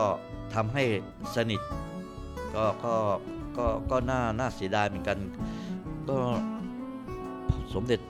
[0.54, 0.84] ทำให้
[1.34, 1.60] สนิท
[2.54, 2.94] ก็ก็
[3.56, 5.18] ก็ก็น่าน่าเสียดายเหมือนกัน
[6.08, 6.18] ก็
[7.74, 8.00] สมเด็จ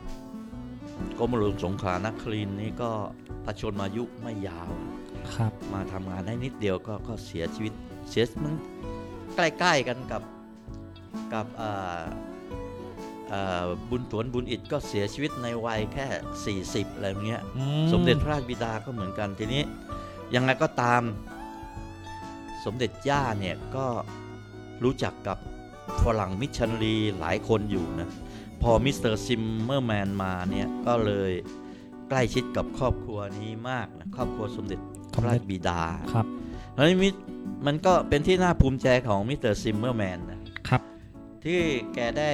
[1.18, 2.90] กรมหลวงสงขลานครินทร์นี่ก็
[3.44, 4.70] พระชนมายุไม่ยาว
[5.34, 7.72] ครับ มาทำงานได้นิดเดียวก็ก็เสียชีวิต
[8.10, 8.54] เสียมัน
[9.36, 10.22] ใกล้ๆกันกับ
[11.32, 12.02] กับอ่าอ่า
[13.90, 19.62] บุญถวนบุญอิดก็เสียชีวิตในวัยแค่ 40 อะไรอย่างเงี้ยอืสมเด็จพระราชบิดาก็เหมือนกันทีนี้
[20.34, 21.02] ยังไงก็ตาม
[22.64, 23.86] สมเด็จย่าเนี่ยก็
[24.84, 25.38] รู้จักกับ
[26.04, 28.08] ฝรั่งมิชชันนารีหลายคนอยู่นะ
[28.62, 31.32] พอมิสเตอร์ซิมเมอร์แมนมาเนี่ยก็เลย
[32.08, 34.80] ใกล้ชิดกับครอบครัวนี้มากนะครอบครัวสมเด็จ
[35.14, 35.80] พระราชบิดา
[36.14, 36.26] ครับ
[36.74, 37.08] แล้วนี่มิ
[37.66, 40.82] มันก็เป็นที่น่าภูมิใจของมิสเตอร์ซิมเมอร์แมนนะครับ
[41.44, 41.60] ที่
[41.94, 42.32] แกได้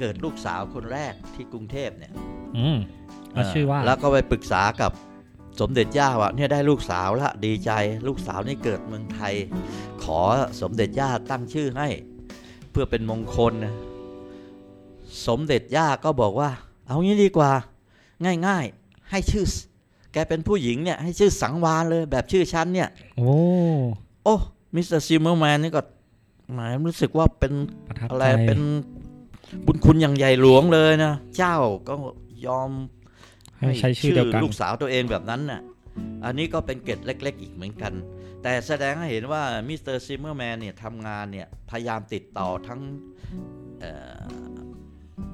[0.00, 2.12] เกิดลูกสาวคนแรกที่กรุงเทพเนี่ย
[2.58, 2.78] อืม
[3.32, 4.92] แล้วชื่อว่า แล้วก็ไปปรึกษากับ
[5.60, 7.70] สมเด็จย่าว่าเนี่ยได้ลูกสาวละดีใจ
[8.06, 9.34] ลูกสาวนี่เกิดเมืองไทย
[10.02, 10.20] ขอ
[10.60, 11.88] สมเด็จย่าตั้งชื่อให้
[12.70, 13.74] เพื่อเป็นมงคลนะ
[15.26, 16.50] สมเด็จย่าก็บอกว่า
[16.86, 17.52] เอางี้ดีกว่า
[18.46, 19.44] ง่ายๆ ให้ชื่อ
[20.12, 23.32] แกเป็นผู้หญิงเนี่ย ให้ชื่อสังวาลย์เลยแบบชื่อฉันเนี่ย โอ้
[24.24, 24.36] โอ้
[24.74, 25.82] มิสเตอร์ซิมเมอร์แมนนี่ก็
[26.54, 27.52] หมายรู้สึกว่าเป็น
[27.88, 28.60] ประทับอะไรใจเป็น
[29.66, 31.56] บุญคุณอย่างใหญ่หลวงเลยนะ เจ้า
[31.88, 31.94] ก็
[32.46, 32.70] ยอม
[33.58, 35.60] ให้ใช้ชื่อเดียวกันลูกสาวตัวเองแบบนั้นน่ะ
[36.24, 37.92] อันนี้ก็เป็นเกร็ดเล็ก ๆ อีกเหมือนกัน
[38.42, 42.80] แต่แสดงให้เห็นว่ามิสเตอร์ซิมเมอร์แมนเนี่ยทำงานเนี่ย พยายามติดต่อทั้ง
[43.80, 44.22] เอ่อ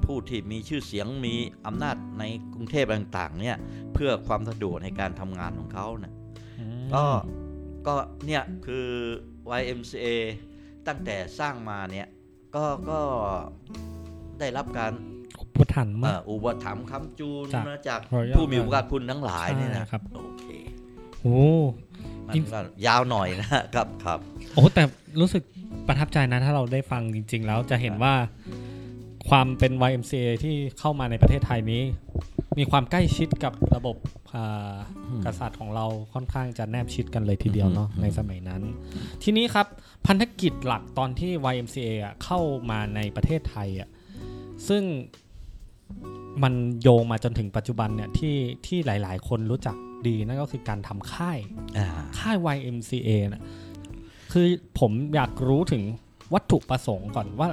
[0.05, 3.57] ผู้ที่มีชื่อเสียงมีอำนาจในกรุงเทพต่าง ๆ เนี่ย
[3.93, 6.13] เพื่อความสะดวกในการทำงานของเขานะ
[6.59, 7.05] อืมก็
[7.87, 8.87] ก็เนี่ยคือ
[9.59, 10.07] YMCA
[10.87, 12.07] ตั้งแต่สร้างมาเนี่ย
[12.55, 12.99] ก็ก็
[14.39, 14.91] ได้รับการ
[15.55, 20.45] พุทธันเอ่มากออุปถัมภ์คำจูนจากมาจาก Royal ผู้มีอุปการคุณทั้งหลายเนี่ยนะใช่ครับโอเค
[21.21, 21.41] โอ้
[22.27, 24.19] มันจริงก็ยาวหน่อยนะครับครับ
[24.53, 24.83] โอ้แต่
[25.19, 25.43] รู้สึก
[25.87, 28.13] ประทับใจนะ ถ้าเราได้ฟังจริง ๆ แล้วจะเห็นว่า
[29.29, 31.83] ความเป็น YMCA ที่เข้ามาในประเทศไทยนี้
[32.57, 33.95] มีความใกล้ชิดกับระบบ
[34.33, 34.77] อ่า
[35.09, 38.61] อืมกษัตริย์ของเราค่อนข้างจะแนบชิดกันเลยทีเดียวเนาะอืมในสมัยนั้น
[39.23, 39.67] ทีนี้ครับ
[40.07, 43.89] พันธกิจหลักตอนที่ YMCA อะเข้ามาในประเทศไทยอะ
[44.67, 44.83] ซึ่ง
[46.43, 49.75] มันโยงมาจนถึงปัจจุบันเนี่ยที่ที่หลาย ๆ คนรู้จัก
[50.07, 51.39] ดีนั่นก็คือการทำค่าย
[51.77, 51.87] อ่า
[52.19, 53.43] ค่าย YMCA นะ
[54.33, 54.47] คือ
[54.79, 55.83] ผมอยากรู้ถึง
[56.33, 57.49] วัตถุประสงค์ก่อนว่า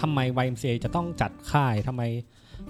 [0.00, 2.02] ทำไม YMCA จะต้องจัดค่ายทำไม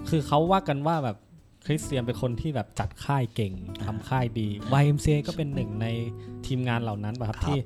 [0.09, 1.17] คือเขาว่ากันว่าแบบ
[1.65, 3.53] คริสเตียนเป็นคนที่แบบจัดค่ายเก่ง
[3.85, 4.47] ทำค่ายดี
[4.81, 5.87] YMCA ก็เป็นหนึ่งใน
[6.45, 7.59] ทีมงานเหล่านั้นป่ะครับครับที่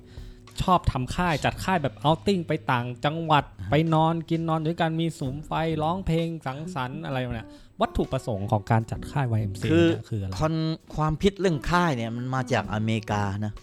[0.63, 5.51] ชอบทำค่ายจัดค่ายแบบเอาติ้งไปต่างจังหวัดไปนอนกินนอนด้วยกันมีสุมไฟ
[5.83, 7.47] ร้องเพลงสังสรรค์อะไรเนี่ย
[7.81, 10.53] วัตถุประสงค์ของการจัดค่าย YMCA คือเนี่ยคืออะไรคอน
[10.95, 13.53] ความพิษเรื่องค่ายเนี่ยมันมาจากอเมริกานะ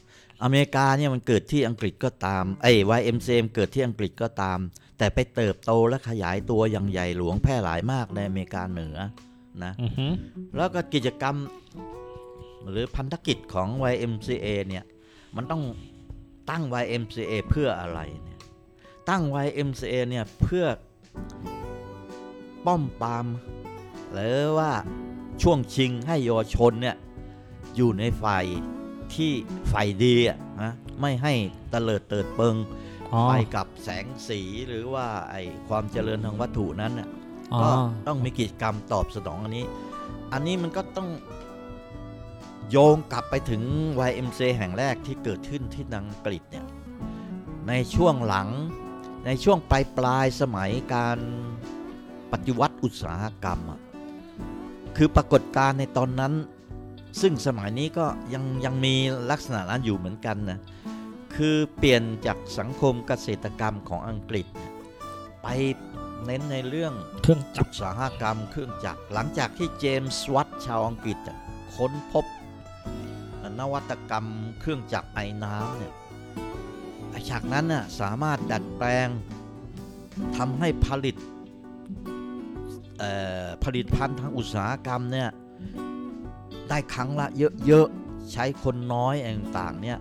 [0.45, 4.59] อเมริกาเนี่ยมันเกิดที่อังกฤษก็ตามไอ้ YMCA มันเกิดที่อังกฤษก็ตาม
[4.99, 8.97] แต่ไปเติบโตและขยายตัวอย่างใหญ่หลวงแพร่หลายมากในอเมริกาเหนือ
[9.65, 10.07] นะอือฮึ
[10.57, 11.37] แล้วก็กิจกรรม
[12.71, 14.85] หรือพันธกิจของ YMCA เนี่ย
[15.37, 15.63] มันต้อง
[16.51, 18.39] ตั้ง YMCA เพื่ออะไรเนี่ย
[19.09, 20.67] ตั้ง YMCA เนี่ยเพื่อ
[22.67, 23.27] ป้อมปราม
[24.13, 24.73] หรือว่า
[25.43, 26.97] ช่วงชิงให้เยาวชนเนี่ย
[27.77, 28.45] อยู่ในฝ่าย
[29.15, 29.33] ที่
[29.73, 31.33] ฝ่ายดีอะนะไม่ให้
[31.71, 32.57] เตลิดเติดเปิง
[33.13, 35.35] อ๋อไปกับแสงสีหรือว่าไอ
[35.69, 37.09] ความเจริญทางวัตถุนั้นน่ะ
[37.55, 37.71] อ๋อก็
[38.07, 39.65] ต้องมีกิจกรรมตอบสนองอันนี้
[40.33, 41.09] อันนี้มันก็ต้อง
[42.71, 43.63] โยงกลับไปถึง
[44.09, 46.67] YMC แห่งแรกที่เกิดขึ้นที่อังกฤษเนี่ย
[47.69, 48.49] ในช่วงหลัง
[49.27, 51.19] ในช่วงปลายปลายๆสมัยการ
[52.33, 53.81] ปฏิวัติอุตสาหกรรมอะ
[54.97, 56.35] คือปรากฏการณ์ในตอนนั้น
[57.21, 58.95] ซึ่งสมัยนี้ก็ยังยังมี
[59.31, 60.61] ลักษณะนั้นอยู่เหมือนกันนะ
[61.37, 64.73] คือเปลี่ยนจากสังคมเกษตรกรรมของอังกฤษเนี่ย
[65.43, 65.47] ไป
[66.25, 71.39] เน้นในเรื่องเครื่องจัอุกรตสาหกรรม เครื่องจักรหลังจากที่เจมส์วัตชาวอังกฤษอะ
[71.75, 72.25] ค้นพบ
[73.59, 74.27] นวัตกรรม
[74.61, 75.95] เครื่องจักรไอ้น้ำเนี่ย
[77.11, 79.09] ไอ้จากนั้นน่ะสามารถดัดแปลง
[80.37, 81.17] ทำให้ผลิต
[83.65, 85.29] ผลิตภัณฑ์ทางอุตสาหกรรมเนี่ย
[86.69, 87.27] ได้ครั้งละ
[87.67, 89.99] เยอะๆ ใช้คนน้อยอต่างๆเนี่ย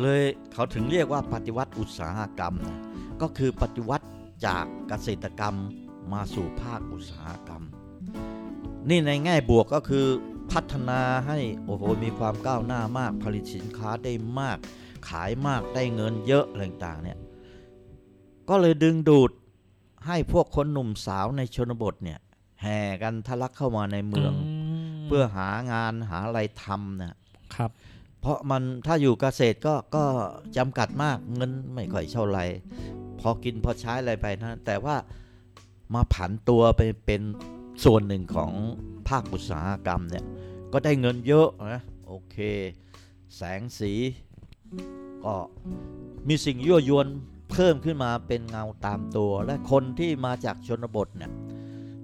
[0.00, 2.80] เลยเขาถึงเรียกว่าปฏิวัติอุตสาหกรรมนะ
[3.22, 4.06] ก็คือปฏิวัติ
[4.46, 5.54] จากเกษตรกรรม
[6.12, 7.62] มาสู่ภาคอุตสาหกรรม
[8.88, 10.06] นี่ในแง่บวกก็คือ
[10.52, 14.58] พัฒนาให้โอ้โหมีความก้าวหน้ามากผลิตสินค้าได้มาก
[15.08, 17.18] ขายมากได้เงินเยอะอะไรต่างๆเนี่ย
[18.48, 19.30] ก็เลยดึงดูด
[20.06, 22.18] ให้พวกคนหนุ่มสาวในชนบทเนี่ย
[22.62, 24.32] แห่กันทะลักเข้ามาในเมือง
[25.06, 27.16] เพื่อหางานหาอะไรทำนะ
[27.54, 27.70] ครับ
[28.20, 30.04] เพราะมันถ้าอยู่เกษตรก็ก็
[30.56, 32.44] จำกัดมากเงินไม่ค่อยเท่าไหร่
[33.20, 34.96] พอกินพอใช้อะไรไปนะ แต่ว่า
[35.94, 37.22] มาผันตัวไปเป็น
[37.84, 38.52] ส่วนหนึ่งของ
[39.08, 40.24] ภาคอุตสาหกรรมเนี่ย
[40.72, 42.36] ก็ได้เงินเยอะนะโอเค
[43.36, 43.92] แสงสี
[45.24, 45.34] ก็
[46.28, 47.06] มีสิ่งยั่วยวน
[47.50, 51.32] เพิ่มขึ้นมาเป็นเงาตามตัว และคนที่มาจากชนบทเนี่ย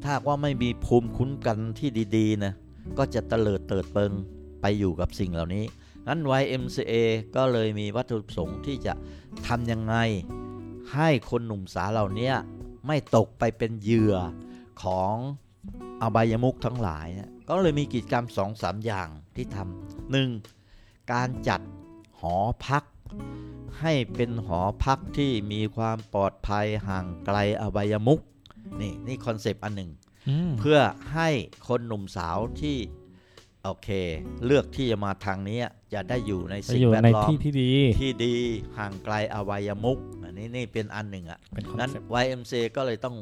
[0.02, 2.54] ถ้าว่าไม่มีภูมิคุ้นกันที่ดีๆนะ
[2.98, 4.12] ก็จะเตลิดเติดเปิง
[4.60, 5.64] ไปอยู่กับสิ่งเหล่านี้
[6.06, 6.92] นั้น YMCA
[7.36, 8.92] ก็เลยมีวัตถุประสงค์ที่จะ
[9.46, 9.94] ทำยังไง
[10.94, 12.32] ให้คนหนุ่มสาวเหล่านี้
[12.86, 14.16] ไม่ตกไปเป็นเหยื่อ
[14.82, 15.14] ของ
[16.02, 20.28] อบายมุขทั้งหลายนะก็เลยมีกิจกรรม2อสามอย่างที่ทำหนึ่ง
[21.12, 21.60] การจัด
[22.20, 22.84] หอพัก
[23.80, 28.20] ให้เป็นหอพักที่มีความปลอดภัยห่างไกลอบายมุข
[28.80, 29.90] นี่นี่ concept อันหนึ่ง
[30.28, 30.78] อืมเพื่อ
[31.14, 31.28] ให้
[31.68, 32.76] คนหนุ่มสาวที่
[33.64, 33.88] โอเค
[34.46, 35.58] เลือกที่จะมาทางนี้
[35.94, 37.70] จะได้อยู่ในจะสิ่งอยู่แวดในล้อมที่ที่ดี
[38.00, 38.34] ที่ดี
[38.78, 43.16] ห่างไกลอบายมุขอันนี้นี่เป็นอันหนึ่งอะเป็นคอนนั้นเซ็ปต์ YMC ก็เลยต้อง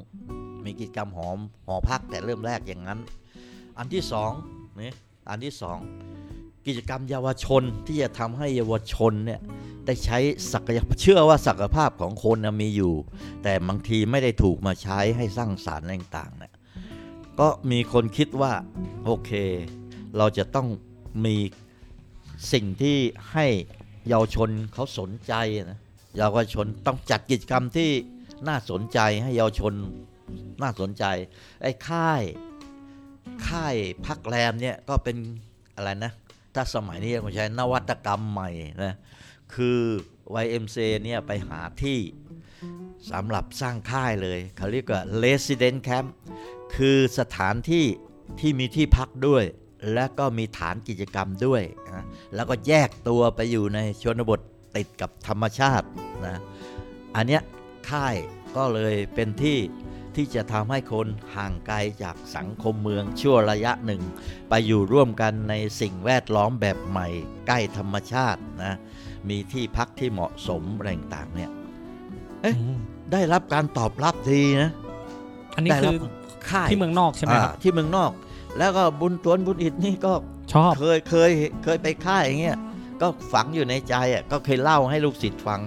[0.65, 3.01] มีกิจกรรมหอมหอพักแต่เริ่มแรกอย่างนั้น
[3.79, 4.33] อันที่สอง
[4.81, 4.93] นี่
[5.31, 5.79] อันที่สอง
[6.67, 9.41] กิจกรรมเยาวชนที่จะทำให้เยาวชนเนี่ย
[9.87, 10.19] ได้ใช้
[10.53, 12.95] ศักยภาพเชื่อว่าศักยภาพของคนนมีอยู่
[13.43, 16.53] แต่บางทีไม่ได้ถูกมาใช้ให้สร้างสารรค์ต่างๆเนี่ย
[17.41, 18.53] ก็มีคนคิดว่า
[19.05, 19.31] โอเค
[20.17, 20.69] เราจะต้อง
[21.25, 21.37] มี
[22.53, 22.97] สิ่งที่
[23.33, 23.47] ให้
[24.09, 25.35] เยาวชนเขาสนใจ
[25.71, 25.81] นะ
[26.17, 27.91] เยาวชนต้องจัดกิจกรรมที่
[28.49, 29.73] น่าสนใจให้เยาวชน
[30.63, 31.05] น่าสนใจ
[31.63, 32.23] ไอ้ค่าย
[33.49, 33.75] ค่าย
[34.07, 35.17] พักแรมเนี่ยก็เป็น
[35.77, 36.13] อะไรนะ
[36.55, 38.51] ถ้าสมัยนี้ผมใช้นวัตกรรมใหม่
[38.85, 38.95] นะ
[39.55, 39.79] คือ
[40.45, 41.99] YMC เนี่ยไปหาที่
[43.13, 46.09] สำหรับสร้างค่ายเลย เขาเรียกว่า resident camp
[46.77, 47.85] คือสถานที่
[48.41, 49.45] ที่มีที่พักด้วย
[49.93, 54.41] และก็มีฐานกิจกรรมด้วยนะแล้วก็แยกตัวไปอยู่ในชนบท
[54.77, 55.87] ติดกับธรรมชาติ
[56.27, 56.41] นะ
[57.17, 57.43] อันเนี้ย
[57.91, 58.15] ค่าย
[58.57, 59.59] ก็เลยเป็นที่
[60.19, 64.03] ที่จะทำให้คนห่างไกลจากสังคมเมืองชั่วระยะหนึ่ง
[64.49, 67.09] ไปอยู่ร่วมกันในสิ่งแวดล้อมแบบใหม่
[67.47, 68.75] ใกล้ธรรมชาตินะ
[69.29, 71.51] มีที่พักที่เหมาะสมอะไรต่างๆเนี่ย
[72.43, 72.79] เอ๊ะอืม
[73.13, 74.71] ได้รับการตอบรับดีนะ
[75.57, 76.11] อันนี้ได้คืรับอ
[76.51, 78.11] ค่ายที่เมืองนอกใช่ไหมครับอ่าที่เมืองนอก
[78.59, 80.13] แล้วก็บุญตวนบุญอิฐนี่ก็
[80.53, 81.31] ชอบเคยเคย
[81.65, 82.59] เคยไปค่ายอย่างเงี้ย
[83.01, 85.61] ก็ฝังอยู่ในใจอะก็เคยเล่าให้ลูกศิษย์ฟัง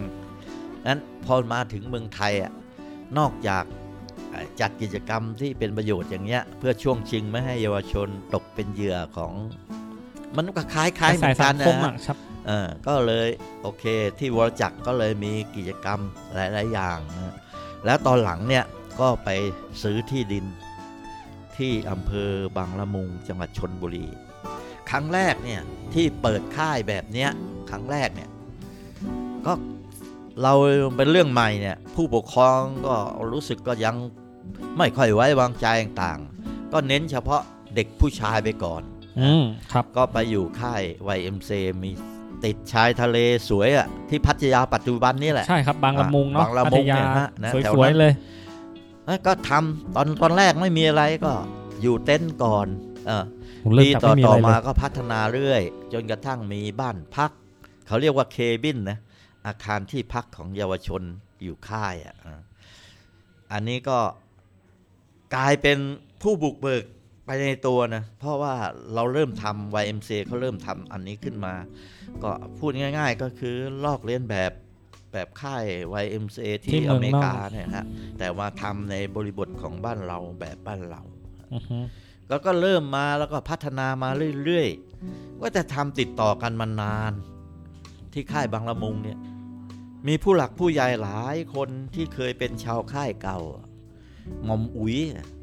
[0.88, 2.52] นั้นพอมาถึงเมืองไทยอะ
[3.20, 3.81] นอกจากเอ่อ
[4.60, 9.34] จัดกิจกรรมที่เป็นประโยชน์อย่างเงี้ย เพื่อช่วงชิงไม่ให้เยาวชนตกเป็นเหยื่อของ
[10.36, 12.18] มันก็คล้ายคล้ายๆเหมืสาอยนสักังนคมนะอะครับ
[12.48, 13.28] เออก็เลย
[13.62, 13.84] โอเค
[14.20, 16.00] ที่วรจักรก็เลยมีกิจกรรม
[16.34, 17.36] หลาย ๆ อย่างนะ
[17.86, 18.66] แล้วตอนหลังเนี่ย
[19.00, 19.30] ก็ไป
[19.84, 20.46] ซื้อที่ดิน
[21.58, 24.06] ที่อำเภอบางละมุงจังหวัดชนบุรี
[24.90, 25.62] ครั้งแรกเนี่ย
[25.94, 27.30] ที่เปิดค่ายแบบเนี้ย
[27.70, 28.30] ครั้งแรกเนี่ย
[29.46, 29.54] ก็
[30.44, 30.54] เรา
[30.98, 32.94] เป็นเรื่องใหม่เนี่ยผู้ปกครองก็
[33.32, 33.96] รู้สึกก็ยัง
[34.78, 37.42] ไม่ค่อยไว้วางใจต่างๆ ก็เน้นเฉพาะ
[37.76, 38.82] เด็กผู้ชายไปก่อน
[39.20, 40.82] อืมครับก็ไปอยู่ค่าย
[41.18, 41.52] YMC
[41.84, 41.92] มี
[42.46, 43.18] ติดชายทะเล
[43.50, 48.14] สวยอะที่พัทยาปัจจุบันนี่แหละ ใช่ครับบางละมุงเนาะบางละพัมุทงยาเนี่ยฮะนะแถวสวยนั้นๆเลย
[49.06, 51.32] เอ้ยก็ทำตอนตอนแรกไม่มีอะไรก็
[51.82, 52.68] อยู่เต็นท์ก่อน
[53.08, 53.24] เออ
[53.64, 55.62] ผมเริ่มปีจากต่อไม่มีต่อะอไรเลมายก็พัฒนาเรื่อย
[55.94, 57.32] จนกระทั่งมีบ้านพัก
[57.88, 58.98] เขาเรียกว่าเคบินนะ
[59.48, 61.02] อาคารที่พักของเยาวชน
[61.44, 62.40] อยู่ค่ายอะอ่า
[63.52, 63.98] อันนี้ก็
[65.36, 65.78] กลายเป็น
[66.22, 66.84] ผู้บุกเบิก
[67.26, 68.54] ไปในตัวนะ เพราะว่า
[68.94, 71.54] เราเริ่มทำ YMCA เขาเริ่มทำอันนี้ขึ้นมา
[72.24, 74.52] ก็พูดง่ายๆก็คือลอกเลียนแบบ
[75.14, 75.64] แบบค่าย
[76.04, 77.86] YMCA ที่ที่เมือองนอกเมริกาเนี่ยฮะ
[78.20, 81.02] แต่ว่าทำในบริบทของบ้านเราแบบบ้านเรา
[81.54, 81.80] อือฮึ
[82.30, 84.10] แล้วก็เริ่มมาแล้วก็พัฒนามา
[84.46, 87.14] เรื่อยๆว่าจะทำติดต่อกันมานาน
[88.14, 89.20] ที่ค่ายบางละมุงเนี่ย
[90.08, 93.40] มีผู้หลักผู้ใหญ่หลายคนที่เคยเป็นชาวค่ายเก่า
[93.71, 93.71] ห
[94.48, 94.98] ม่อมอุ๋ย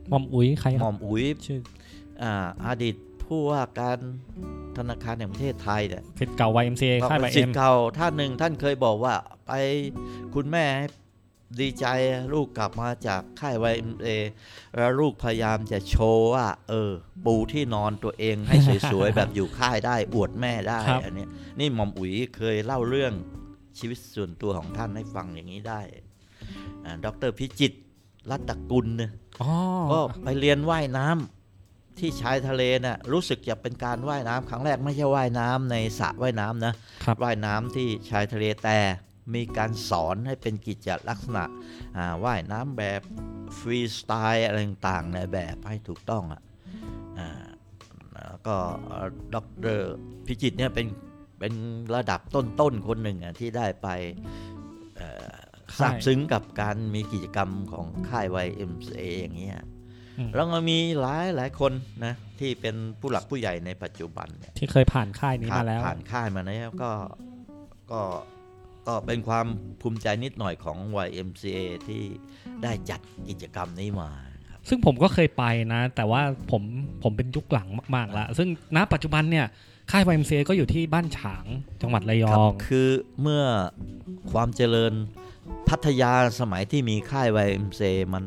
[0.09, 1.61] หมอมอุ๋ยใครคหม่รัอบมอุ๋ยชื่อ
[2.23, 3.99] อ่าอดีตผู้ว่าการ
[4.77, 9.15] ธนาคารแห่งประเทศไทยเนี่ยสิทธิ์เก่า YMCA ก็ค่ายเป็น YM สิทธิ์เก่าท่านหนึ่งท่านเคยบอกว่า
[9.47, 9.53] ไป
[10.35, 10.67] คุณแม่
[11.61, 11.87] ดีใจ
[12.33, 13.67] ลูกกลับมาจากค่ายไว
[14.03, 14.09] เอ
[14.77, 16.91] แล้วลูกพยายามจะโชว์ว่า เออ
[17.25, 18.57] ปูที่นอนตัวเองให้
[18.93, 23.13] สวยๆ แบบอยู่ค่ายได้อวดแม่ได้ครับอันเนี้ยนี่หม่อมอุ๋ยเคยเล่าเรื่อง
[23.79, 25.81] ชีวิตส่วนตัวของท่านให้ฟังอย่างนี้ได้
[26.85, 27.79] อ่าดรพิจิตต
[28.31, 29.11] รัตตกุลเนี่ย
[29.43, 29.53] อ๋อ
[29.93, 36.73] ก็ไปเรียนว่ายน้ำที่ชายทะเลน่ะรู้สึกจะเป็นการว่ายน้ำครั้งแรกไม่ใช่ว่ายน้ำในสระว่ายน้ำนะ
[37.05, 38.79] ครับว่ายน้ำที่ชายทะเลแต่
[39.35, 41.45] มีการสอนให้เป็นกิจลักษณะ
[41.97, 43.01] อ่าว่ายน้ำแบบ
[43.59, 46.43] ฟรีสไตล์อะไรต่างๆในแบบให้ถูกต้องอะ
[47.19, 47.47] อ่า
[48.15, 48.57] แล้วก็
[49.35, 49.93] ด็อกเตอร์
[50.27, 50.87] พิจิตตเนี่ยเป็น
[51.39, 51.53] เป็น
[51.95, 53.89] ระดับต้นๆคนหนึ่งอะที่ได้ไป
[54.97, 55.37] เอ่อ
[55.79, 59.59] ซาบซึ้งกับการมีกิจกรรมของค่าย YMCA อย่างเงี้ย
[60.19, 61.73] อืมแล้วก็มีหลายหลายคน
[62.05, 66.91] นะที่เป็นผู้หลักผู้ใหญ่ในปัจจุบันเนี่ยที่เคยผ่านค่ายนี้มาแล้วผ่านค่ายมาแล้วก็
[67.93, 68.03] ก็
[68.87, 69.47] ก็เป็นความ
[69.81, 72.03] ภูมิใจนิดหน่อยของ YMCA ที่
[72.63, 74.11] ได้จัดกิจกรรมนี้มา
[74.51, 76.63] ครับซึ่งผมก็เคยไปนะ แต่ว่าผม
[77.03, 79.47] ผมเป็นยุคหลังมากๆแล้วซึ่งณปัจจุบันเนี่ย
[79.91, 81.45] ค่าย YMCA ก็อยู่ที่บ้านฉาง
[81.83, 82.89] จังหวัดระยครัอบงคือ
[83.21, 83.43] เมื่อ
[84.33, 84.93] ความเจริญ
[85.69, 88.25] พัทยาสมัยที่มีค่าย YMCA มัน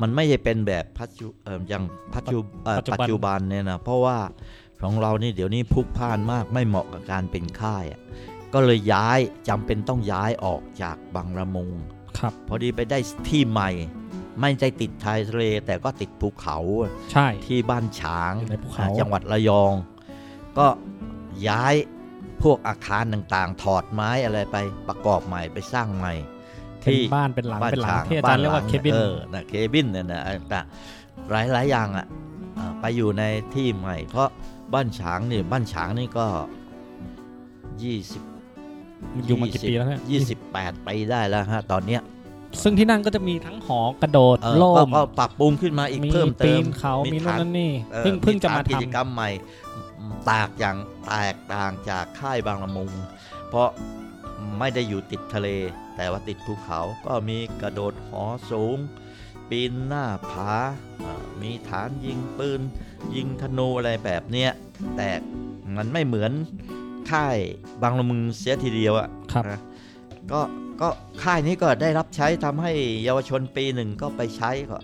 [0.00, 4.18] มันไม่ใช่เป็นแบบปัจจุเอ่ออย่างปัจจุเอ่อปัจจุบันปัจจุบันเนี่ยนะเพราะว่า
[4.82, 8.00] ของเรานี่เดี๋ยวนี้พลุกพล่านมากไม่เหมาะกับการเป็นค่ายอะ
[8.52, 11.70] ก็เลยย้ายจำเป็นต้องย้ายออกจากบางละมุง
[12.18, 12.98] ครับ พอดีไปได้
[13.28, 13.70] ที่ใหม่
[14.40, 16.58] ไม่ได้ติดชายทะเลแต่ก็ติดภูเขา
[17.12, 19.74] ใช่ที่บ้านฉางอยู่ในภูเขาจังหวัดระยอง
[20.58, 20.66] ก็
[21.48, 21.74] ย้าย
[22.42, 24.56] พวกอาคารต่างๆ ถอดไม้อะไรไป
[24.88, 26.14] ประกอบใหม่ไปสร้างใหม่
[26.82, 30.60] เป็นบ้านเป็นหลังเป็นหลังฉที่อาจารย์เรียกว่าเคบินเออนะเคบินเนี่ยนะแต่
[31.30, 32.06] หลายหลายๆอย่างอะ
[32.58, 33.22] อ่าไปอยู่ใน
[33.54, 34.28] ที่ใหม่ เพราะ
[34.74, 36.26] บ้านฉางนี่บ้านฉางนี่ก็
[37.82, 38.22] ยี่สิบ
[39.26, 42.02] อยู่มากี่ปีแล้วเนี่ยยี่สิบแปดปีได้แล้วฮะตอนเนี้ย
[42.62, 49.30] ซึ่งที่นั่นก็จะมีทั้งหอกระโดดเออโล่ก็มก็ปรับปรุงขึ้นมาอีกมีเพิ่มปีเติมนเขามีนู่นฐานนั่นนี่เอ่อเพิ่งเพิ่งจะมาฐนกิจทำกรรมใหม่
[50.24, 52.92] แตกอย่างแตกต่างจากค่ายบางละมุง
[53.48, 53.68] เพราะ
[54.58, 55.48] ไม่ได้อยู่ติดทะเล
[55.96, 58.78] แต่ว่าติดภูเขาก็มีกระโดดหอสูง
[59.48, 60.52] ปีนหน้าผา
[61.00, 62.60] เอ่อมีฐานยิงปืน
[63.14, 64.50] ยิงธนูอะไรแบบเนี้ย
[64.96, 65.10] แต่
[65.76, 66.32] มันไม่เหมือน
[67.10, 67.36] ค่าย
[67.82, 69.60] บางละมุงเสียทีเดียวอะครับนะ
[70.32, 70.40] ก็
[70.80, 70.88] ก็
[71.22, 72.72] ค่ายนี้ก็ได้รับใช้ทำให้
[73.04, 74.78] เยาวชนปีหนึ่งก็ไปใช้ก็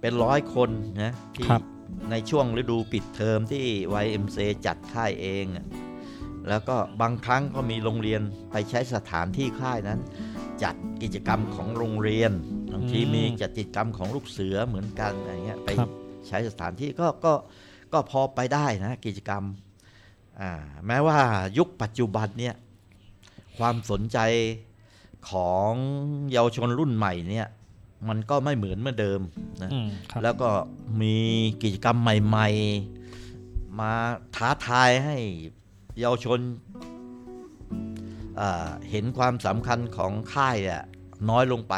[0.00, 0.70] เป็นร้อยคน
[1.02, 1.62] นะที่ครับ
[2.10, 3.66] ในช่วงฤดูปิดเทอมที่
[4.04, 5.66] YMC จัดค่ายเองอะ
[6.48, 10.00] แล้วก็บางครั้งก็มีโรงเรียนไปใช้สถานที่ค่ายนั้น
[10.62, 12.32] จัดกิจกรรมของโรงเรียน
[12.72, 15.90] บางทีอืมมีจัดกิจกรรมของลูกเสือเหมือนกันอะไรเงี้ยไปครับ
[16.28, 17.32] ใช้สถานที่ก็ก็
[17.92, 19.44] ก็พอไปได้นะกิจกรรม
[20.40, 20.50] อ่า
[20.86, 21.18] แม้ว่า
[21.58, 22.54] ยุคปัจจุบันเนี่ย
[23.58, 24.18] ความสนใจ
[25.30, 25.72] ของ
[26.32, 27.46] เยาวชนรุ่นใหม่เนี่ย
[28.08, 29.20] มันก็ไม่เหมือนเมื่อเดิม
[29.62, 30.50] นะอืมครับแล้วก็
[31.02, 31.16] มี
[31.62, 32.48] กิจกรรมใหม่
[33.14, 33.92] ๆ มา
[34.36, 35.16] ท้าทายให้
[35.98, 36.40] เยาวชน
[38.40, 40.82] อ่าเห็นความสำคัญของค่ายอะ
[41.30, 41.74] น้อยลงไป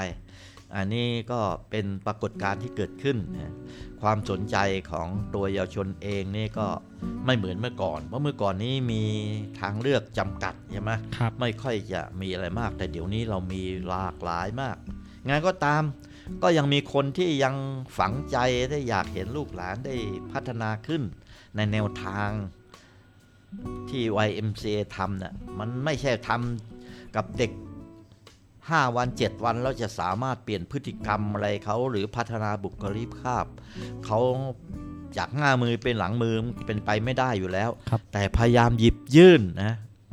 [0.76, 3.54] อันนี้ก็เป็นปรากฏการณ์ที่เกิดขึ้นนะ
[4.02, 4.56] ความสนใจ
[4.90, 6.66] ของตัวเยาวชนเองนี่ก็
[7.26, 9.02] ไม่เหมือนเมื่อก่อน เพราะเมื่อก่อนนี้มี
[9.60, 14.76] ทางเลือกจำกัดใช่ไหมครับไม่ค่อยจะมีอะไรมาก แต่เดี๋ยวนี้เรามีหลากหลายมาก
[15.28, 15.82] งานก็ตาม
[16.42, 17.54] ก็ยังมีคนที่ยัง
[17.98, 18.36] ฝังใจ
[18.70, 19.94] ได้อยากเห็นลูกหลานได้
[20.32, 21.02] พัฒนาขึ้น
[21.56, 22.30] ในแนวทาง
[23.90, 27.52] ที่ YMCA ทำน่ะมันไม่ใช่ทำกับเด็ก
[28.24, 33.44] 5 วัน 7 วันแล้วจะสามารถเปลี่ยนพฤติกรรมอะไรเขาหรือพัฒนาบุคลิกภาพ
[34.06, 34.18] เขา
[35.16, 36.34] จากหน้ามือเป็นหลังมือ
[36.66, 39.72] เป็นไปไม่ได้อยู่แล้วครับแต่พยายามหยิบยื่นนะ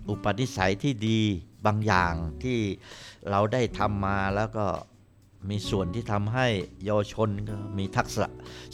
[0.10, 1.20] อุปนิสัยที่ดี
[1.66, 2.14] บางอย่าง
[2.44, 2.60] ที่
[3.30, 4.66] เราได้ทำมาแล้วก็
[5.50, 6.48] มีส่วนที่ทำให้
[6.86, 8.28] เยาวชนก็มีทักษะ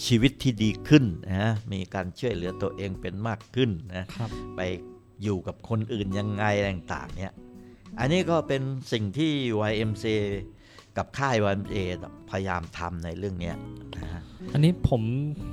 [0.06, 4.62] ชีวิตที่ดีขึ้นนะมีการช่วยเหลือตัวเองเป็นมากขึ้นนะครับไป
[5.24, 7.34] อยู่กับคนอื่นยังไงอะไรต่างๆเนี่ย
[8.00, 8.62] อันนี้ก็เป็น
[8.92, 9.32] สิ่งที่
[9.70, 10.06] YMC
[10.98, 11.78] กับค่าย YMCA
[12.30, 13.56] พยายามทำในเรื่องเนี้ย
[13.98, 14.22] นะฮะ
[14.54, 15.02] อันนี้ผม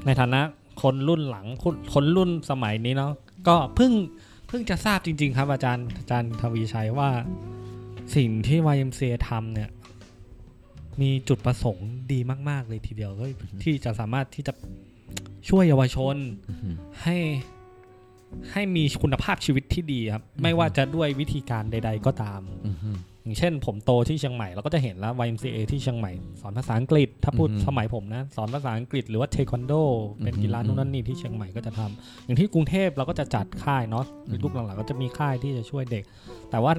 [0.07, 0.41] ในฐานะ
[0.83, 3.13] คนรุ่นหลังคนคนรุ่นสมัยนี้เนาะ
[3.49, 3.93] ก็เพิ่ง
[4.49, 7.11] เพิ่งจะทราบจริง ๆ ครับอาจารย์อาจารย์ทวีชัยว่า
[8.17, 9.71] สิ่งที่ YMCA ทำเนี่ย
[11.01, 12.19] มีจุดประสงค์ดี
[12.49, 13.25] มาก ๆ เลยทีเดียวก็
[13.63, 14.53] ที่จะสามารถที่จะ
[15.49, 16.17] ช่วยเยาวชน
[17.03, 17.17] ให้
[18.53, 22.91] ให้มีคุณภาพชีวิตที่ดีครับ ไม่ว่าจะด้วยวิธีการใด ๆ ก็ตามอือฮึ
[23.23, 29.73] อย่างเช่น ผมโตที่เชียงใหม่เราก็จะเห็นแล้ว YMCA ที่เชียงใหม่สอนภาษาอังกฤษ ถ้าพูดอืมสมัยผมนะ สอนภาษาอังกฤษหรือว่าเทควันโด
[30.23, 36.05] เป็นอืมกีฬานู่นนั่นนี่ที่เชียงใหม่ก็จะทำอย่างที่กรุงเทพเราก็จะจัดค่ายเนาะอืมลูกหลังๆก็จะมีค่ายที่จะช่วยเด็ก
[36.51, 36.73] แต่ว่า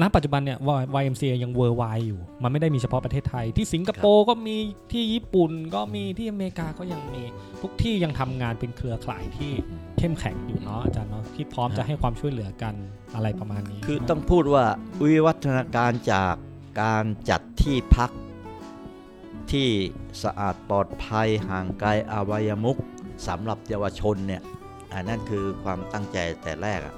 [0.00, 0.58] ณปัจจุบันเนี่ย
[1.02, 4.56] YMCA ยังเวอร์ไวอยู่ มันไม่ได้มีเฉพาะประเทศไทย ที่สิงคโปร์ก็มี
[4.92, 7.22] ที่ญี่ปุ่นก็มีที่อเมริกาก็ยังมี
[7.62, 9.52] ทุกที่ยังทำงานเป็นเครือข่ายที่
[9.98, 12.74] เข้มแข็งอยู่เนาะอาจารย์เนาะที่พร้อมจะให้ความช่วยเหลือกัน
[13.14, 14.64] อะไรประมาณนี้ คือต้องพูดว่า
[15.02, 16.34] วิวัฒนาการจาก
[16.82, 18.10] การจัดที่พัก
[19.52, 19.68] ที่
[20.22, 22.76] สะอาดปลอดภัยห่างไกลอวัยมุก
[23.28, 24.42] สำหรับเยาวชนเนี่ย
[24.94, 26.94] อันนั้นคือความตั้งใจแต่แรกอะ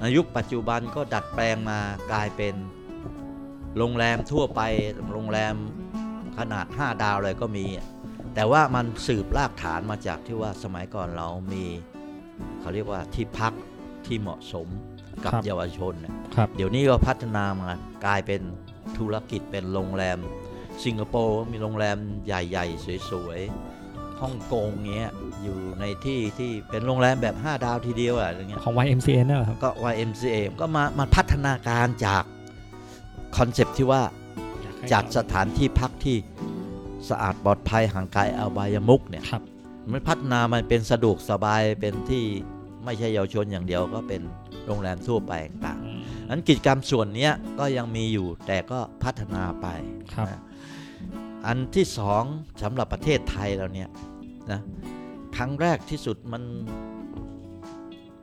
[0.00, 1.78] ในยุคปัจจุบันก็ดัดแปลงมา
[2.12, 2.54] กลายเป็น
[3.78, 4.60] โรงแรมทั่วไป
[5.12, 5.54] โรงแรม
[6.38, 7.86] ขนาด 5 ดาวเลยก็มีอะ
[8.34, 11.64] แต่ว่ามันสืบรากฐานมาจากที่ว่าสมัยก่อนเรามี
[12.60, 13.52] เขาเรียกว่าที่พัก
[14.06, 14.68] ที่เหมาะสม
[15.24, 17.70] กับครับเยาวชนเนี่ยครับเดี๋ยวนี้ก็พัฒนามา
[18.06, 18.40] กลายเป็น
[18.98, 20.18] ธุรกิจเป็นโรงแรม
[20.84, 23.77] สิงคโปร์มีโรงแรมใหญ่ ๆ สวย ๆ
[24.22, 25.12] ฮ่องกงเงี้ย
[25.42, 32.22] อยู่ในที่ที่เป็นโรงแรมแบบ 5 ดาวทีเดียวอะอะไรเงี้ยของ YMCA เนี่ยเหรอครับก็ YMCA ก็มามาพัฒนาการจาก
[33.36, 34.02] concept ที่ว่า
[34.92, 36.16] จัดสถานที่พักที่
[37.08, 39.42] สะอาดปลอดภัยห่างไกลอบายมุขเนี่ยครับ
[39.90, 42.24] มันพัฒนามันเป็นสะดวกสบายเป็นที่
[42.84, 44.22] ไม่ใช่เยาวชนอย่างเดียวก็เป็น
[44.66, 49.66] โรงแรมทั่วไปต่างๆนั้นกิจกรรมส่วนเนี้ยก็ยังมีอยู่แต่ก็พัฒนาไป
[50.14, 50.40] ครับนะ
[51.46, 52.22] อันที่สอง
[52.62, 53.90] สำหรับประเทศไทยเราเนี่ย
[54.50, 54.60] นะ
[55.36, 56.42] ครั้งแรกที่สุดมัน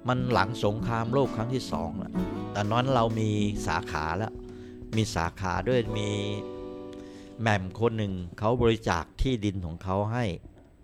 [0.08, 2.14] มันหลังสงครามโลกครั้งที่สองแล้ว
[2.56, 3.30] ตอนนั้นเรามี
[3.68, 4.34] สาขาแล้ว
[4.96, 6.10] มีสาขาด้วยมี
[7.42, 10.26] แหม่มคนหนึ่งเขาบริจาคที่ดินของเขาให้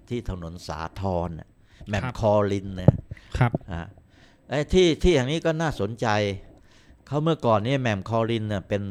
[0.10, 1.50] ที่ถนนสาทรน่ะ
[1.88, 2.96] แหม่มครับคอลินเนี่ย
[3.38, 3.82] ครับอะ
[4.50, 6.08] ไอ้ที่ที่อย่างนี้ก็น่าสนใจ
[7.08, 8.84] เขาเมื่อก่อนนี่แหม่มคอรินเนี่ยเป็น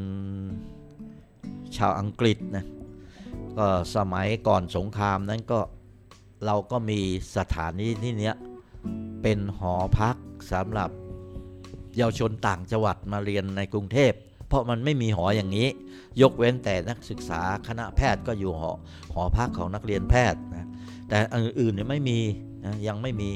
[1.76, 2.64] ชาวอังกฤษนะ
[3.58, 5.60] ก็สมัยก่อนสงครามนั้นก็
[6.46, 7.00] เราก็มี
[7.36, 8.34] สถานีที่เนี้ย
[9.22, 10.16] เป็นหอพัก
[10.52, 10.90] สำหรับ
[11.96, 14.12] เยาวชนต่างจังหวัดมาเรียนในกรุงเทพ
[14.48, 15.68] เพราะมันไม่มีหออย่างนี้
[16.22, 18.70] ยกเว้นแต่นักศึกษาคณะแพทย์ก็อยู่หอ
[19.14, 20.68] หอพักของนักเรียนแพทย์นะ
[21.08, 22.18] แต่อื่นๆเนี่ยไม่มี
[22.64, 23.30] นะยังไม่มี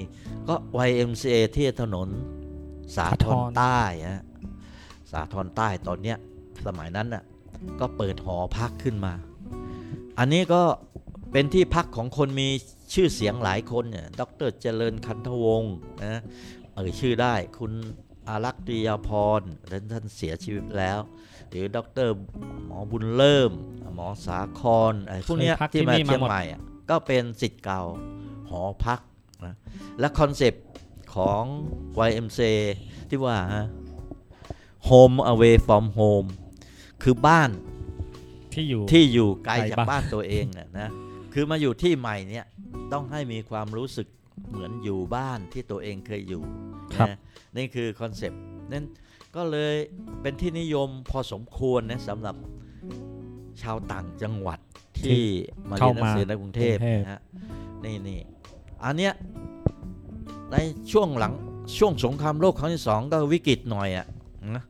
[0.48, 0.54] ก็
[0.88, 2.08] YMCA ที่ถนน
[2.96, 4.24] สาทรสาธรใต้ฮะ
[5.12, 6.16] สาทรใต้ตอนเนี้ย
[6.66, 7.22] สมัยนั้นน่ะ
[7.80, 9.12] ก็เปิดหอพักขึ้นมา
[10.18, 10.62] อันนี้ก็
[11.32, 12.48] เป็นที่พักของคนมี
[12.94, 16.20] ชื่อเสียงหลายคนเนี่ย ดรเจริญคันธวงศ์นะ
[16.74, 17.72] เอ่ยชื่อได้คุณ
[18.28, 19.40] อารักษ์ตรียาพร
[19.70, 20.98] ท่านท่านเสียชีวิตแล้ว
[21.50, 22.08] หรือดร
[22.64, 23.50] หมอบุญเริ่ม
[23.94, 26.60] หมอสาครอะไรพวกเนี้ยเคยพักที่ที่มานี่มาเชียงหมดใหม่อะ
[26.90, 27.82] ก็เป็นศิษย์เก่า
[28.50, 29.00] หอพัก
[29.44, 29.54] นะ
[30.00, 30.64] และคอนเซปต์
[31.14, 31.42] ของ
[32.08, 32.40] YMC
[33.08, 33.66] ที่ว่าฮะ
[34.88, 36.28] Home away from home
[37.02, 37.50] คือบ้าน
[38.54, 40.88] ที่อยู่ที่อยู่ไกลไกลจากบ้านบ้านตัวเองน่ะนะ
[41.34, 42.46] คือมาอยู่ที่ใหม่เนี่ย
[42.92, 44.08] ต้องให้มีความรู้สึก
[44.50, 46.42] เหมือนอยู่บ้านที่ตัวเองเคยอยู่
[46.96, 47.18] ครับนะ
[47.56, 48.42] นี่คือคอนเซปต์
[48.72, 48.84] นั้น
[49.36, 49.74] ก็เลย
[50.22, 52.36] เป็นที่นิยมพอสมควรนะสำหรับ
[53.62, 54.58] ชาวต่างจังหวัด
[55.00, 55.24] ที่
[55.70, 57.20] มาเรียนหนังสือในกรุงเทพกรุงเทพนะฮะ
[57.84, 58.20] นี่นี่
[58.84, 59.12] อันเนี้ย
[60.52, 60.56] ใน
[60.92, 61.32] ช่วงหลัง
[61.78, 64.06] ช่วงสงครามโลกครั้งที่สองก็วิกฤตหน่อยอะ่ะ
[64.56, 64.64] นะ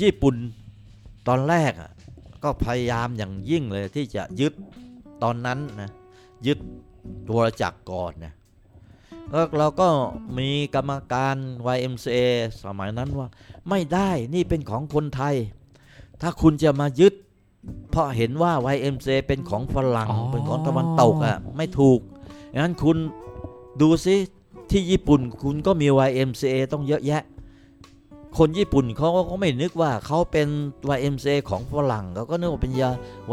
[0.00, 0.34] ญี่ปุ่น
[1.28, 1.90] ตอนแรกอะ่ะ
[2.46, 4.52] ก็พยายามอย่างยิ่งเลยที่จะยึด
[5.22, 5.90] ตอนนั้นนะ
[6.46, 6.58] ยึด
[7.34, 8.32] วรจักรก่อนนะ
[9.30, 9.88] แล้วเราก็
[10.38, 11.36] มีกรรมการ
[11.76, 12.18] YMCA
[12.64, 13.28] สมัยนั้นว่า
[13.68, 15.34] ไม่ได้นี่เป็นของคนไทย
[16.20, 17.14] ถ้าคุณจะมายึด
[17.90, 22.00] เพราะเห็นว่า YMCA เป็นของฝรั่งอ๋อเป็นของตะวันตกอะไม่ถูก
[22.60, 22.96] งั้นคุณ
[23.80, 24.16] ดูซิ
[24.70, 27.22] ที่ญี่ปุ่นคุณก็มี YMCA ต้องเยอะแยะ
[28.38, 30.48] คนญี่ปุ่นเขาก็ไม่นึกว่าเขาเป็น
[30.96, 32.90] YMCA ของฝรั่งเขาก็นึกว่าเป็นยา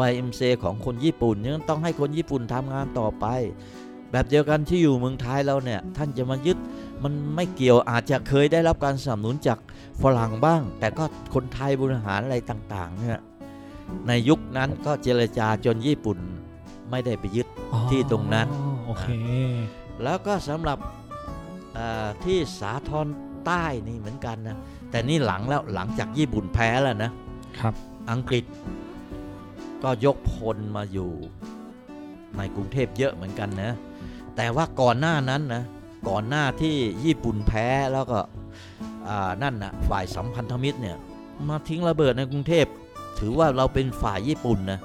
[0.09, 3.25] YMCA ของคนญี่ปุ่นงั้นต้องให้คนญี่ปุ่นทำงานต่อไป
[4.11, 6.57] แบบเดียวกันที่อยู่เมืองไทยเราเนี่ย ท่านจะมายึด
[7.03, 9.57] มันไม่เกี่ยวอาจจะเคยได้รับการสนับสนุนจาก
[10.01, 13.21] ฝรั่งบ้าง แต่ก็คนไทยบริหารอะไรต่าง ๆ เนี่ย
[14.07, 16.17] ในยุคนั้นก็เจรจาจนญี่ปุ่น
[16.89, 18.47] ไม่ได้ไปยึดอ๋อที่ตรงนั้น
[18.85, 19.07] โอเค
[20.03, 20.77] แล้วก็สำหรับ
[21.77, 23.07] อ่าที่สาทร
[23.45, 24.57] ใต้นี่เหมือนกันนะ
[24.93, 27.11] แต่นี่หลังแล้วหลังจากญี่ปุ่นแพ้แล้วนะ
[27.59, 27.73] ครับ
[28.11, 28.45] อังกฤษ
[29.83, 31.11] ก็ยกพลมาอยู่
[32.37, 33.71] ในกรุงเทพเยอะเหมือนกันนะ
[34.35, 35.63] แต่ว่าก่อนหน้านั้นนะ
[36.09, 36.75] ก่อนหน้าที่
[37.05, 38.19] ญี่ปุ่นแพ้แล้วก็
[39.07, 40.97] อ่านั่นนะฝ่ายสัมพันธมิตรเนี่ย
[41.49, 42.65] มาทิ้งระเบิดในกรุงเทพ
[43.19, 44.79] ถือว่าเราเป็นฝ่ายญี่ปุ่นนะ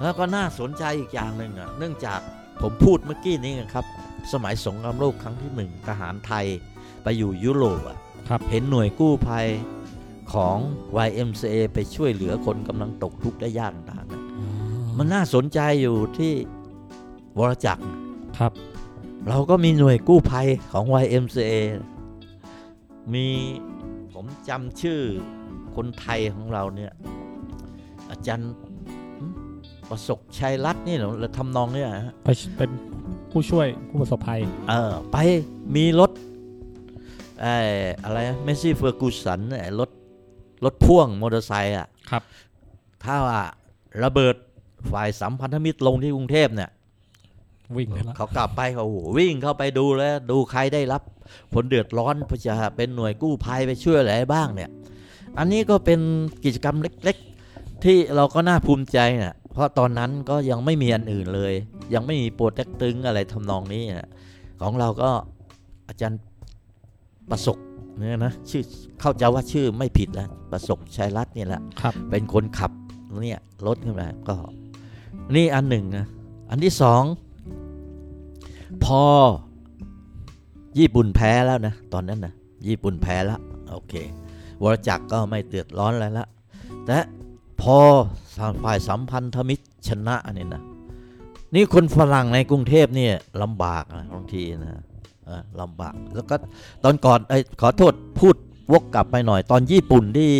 [0.00, 2.20] แล้วก็น่าสนใจอีกอย่างหนึ่งอะเนื่องจาก
[2.62, 3.86] ผมพูดเมื่อกี้นี้ครับ
[4.32, 6.46] สมัยสงครามโลกครั้งที่หนึ่งทหารไทย
[7.02, 8.11] ไปอยู่ยุโรปอะครับ
[8.50, 9.46] เห็นหน่วยกู้ภัย
[10.32, 10.56] ของ
[11.06, 14.22] YMCA ไปช่วยเหลือคนกำลังตกทุกข์ได้ยากต่างๆนะ
[14.98, 16.32] มันน่าสนใจอยู่ที่
[17.38, 17.84] วรจักร
[18.38, 18.52] ครับ
[19.28, 21.54] เราก็มีหน่วยกู้ภัยของ YMCA
[23.14, 23.26] มี
[24.12, 25.00] ผมจำชื่อ
[25.76, 26.92] คนไทยของเราเนี่ย
[28.10, 28.52] อาจารย์
[29.18, 29.26] หึ
[29.90, 32.70] ประสบชัยรัตน์นี่เหรอหรือทำนองเนี่ยฮะไปเป็น
[33.30, 35.16] ผู้ช่วยผู้ประสบภัย เออไป
[35.76, 36.10] มีรถ
[37.42, 37.56] ไอ้
[38.04, 39.90] อะไรเมสซี่เฟอร์กูสันไอ้รถ
[40.64, 42.22] รถพ่วงมอเตอร์ไซค์อะครับ
[43.04, 43.40] ถ้าว่า
[44.04, 44.36] ระเบิด
[44.92, 46.70] ฝ่ายสัมพันธมิตรลงที่กรุงเทพเนี่ย
[47.76, 51.02] วิ่งเลยละเขากลับไปเขาโอ้โหวิ่งเข้าไปดูแล้ว ดูใครได้รับ
[51.52, 54.70] ผลเดือดร้อนเพื่อจะเป็นหน่วยกู้ภัยไปช่วยอะไรบ้างเนี่ย
[55.38, 56.00] อันนี้ก็เป็น
[56.44, 57.16] กิจกรรมเล็ก
[57.50, 61.54] ๆ ที่เราก็น่าภูมิใจนะเพราะตอนนั้นก็ยังไม่มีอันอื่นเลย
[61.94, 64.10] ยังไม่มีโปรเจกตึงอะไรทำนองนี้นะ
[64.60, 65.10] ของเราก็
[65.88, 66.20] อาจารย์
[67.32, 67.58] ประสบ
[67.98, 68.62] เนี่ยนะชื่อ
[69.00, 72.72] เข้าใจว่าชื่อไม่ผิดแล้วประสบชัยรัตน์เนี่ยแหละครับเป็นคนขับ
[73.22, 74.36] เนี่ยรถขึ้นมาก็
[75.34, 76.06] นี่อันหนึ่งนะ
[76.50, 77.02] อันที่สอง
[78.84, 79.02] พอ
[80.78, 82.34] ญี่ปุ่นแพ้แล้วนะตอนนั้นนะ
[82.68, 83.94] ญี่ปุ่นแพ้แล้วโอเค
[84.62, 86.26] วรจักรก็ไม่เดือดร้อนอะไรละ
[86.86, 86.98] แต่
[87.60, 87.76] พอ
[88.64, 90.62] ฝ่ายสัมพันธมิตรชนะเนี่ยนะ
[91.54, 94.91] นี่คนฝรั่งในกรุงเทพเนี่ยลำบากนะบางทีนะเออ
[95.60, 96.34] ลำบาก แล้วก็
[96.84, 98.34] ตอนก่อนเอ้ยขอโทษพูด
[98.72, 100.30] วกกลับไปหน่อยตอนญี่ปุ่นที่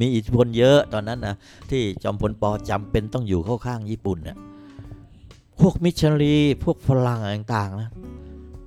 [0.00, 1.34] มีอิทธิพลเยอะตอนนั้นนะ
[1.70, 4.36] ที่จอมพลปอจำเป็นต้องอยู่เข้าข้างญี่ปุ่นเนี่ย
[5.60, 7.90] พวกมิชชันนารีพวกฝรั่งอะไรต่างๆนะ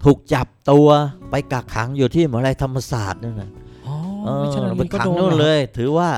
[0.04, 0.88] ถูกจับตัว
[1.30, 3.52] ไปกักขังอยู่ที่มหาลัยธรรมศาสตร์นั่นนะ
[3.88, 6.10] อ๋อเออมิชชันนาไปรีก็ขังโดนนู่นหรอเลย ถือว่า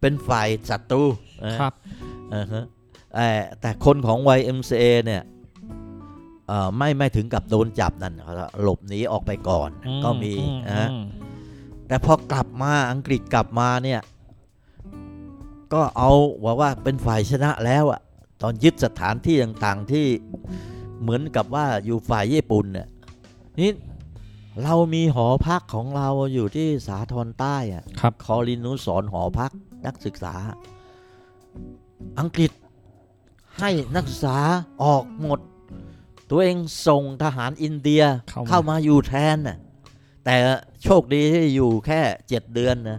[0.00, 1.02] เป็นฝ่ายศัตรู
[1.46, 1.72] นะครับ
[2.30, 2.64] เออฮะ
[3.14, 5.31] เอ่อแต่คนของ YMCA เนี่ยเอ่อ
[6.76, 11.04] ไม่ไม่ถึงกับโดนจับนั่นเขาหลบหนีออกไปก่อนอืก็มีอืนะฮะอืม
[11.86, 14.00] แต่พอกลับมาอังกฤษกลับมาเนี่ย
[15.72, 16.10] ก็เอา
[16.44, 18.00] ว่าว่าเป็นฝ่ายชนะแล้วอะ
[18.42, 20.06] ตอนยึดสถานที่ต่างๆที่
[21.02, 22.88] เหมือนกับว่าอยู่ฝ่ายญี่ปุ่นเนี่ย
[23.60, 23.70] นี่
[24.62, 29.50] เรามีหอพักของเราอยู่ที่สาทรใต้อะครับคอรินุสรณ์หอพัก
[29.86, 30.34] นักศึกษา
[32.20, 32.50] อังกฤษ
[33.60, 34.38] ให้นักศึกษา
[34.82, 35.40] ออกหมด
[36.32, 36.56] ตัวเอง
[36.88, 39.56] ส่งทหารอินเดียเข้ามาเข้ามาอยู่แทนน่ะ
[40.24, 40.36] แต่
[40.84, 42.98] โชคดีที่อยู่แค่เจ็ดเดือนนะ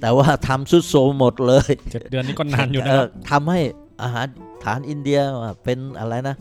[0.00, 3.60] แต่ว่าทำสุดโทรมหมดเลยเจ็ดเดือนนี้ก็นานอยู่นะเอคอรับทำให้
[4.02, 4.26] อาหาร
[4.64, 5.20] ฐานอินเดีย
[5.64, 6.36] เป็นอะไรนะ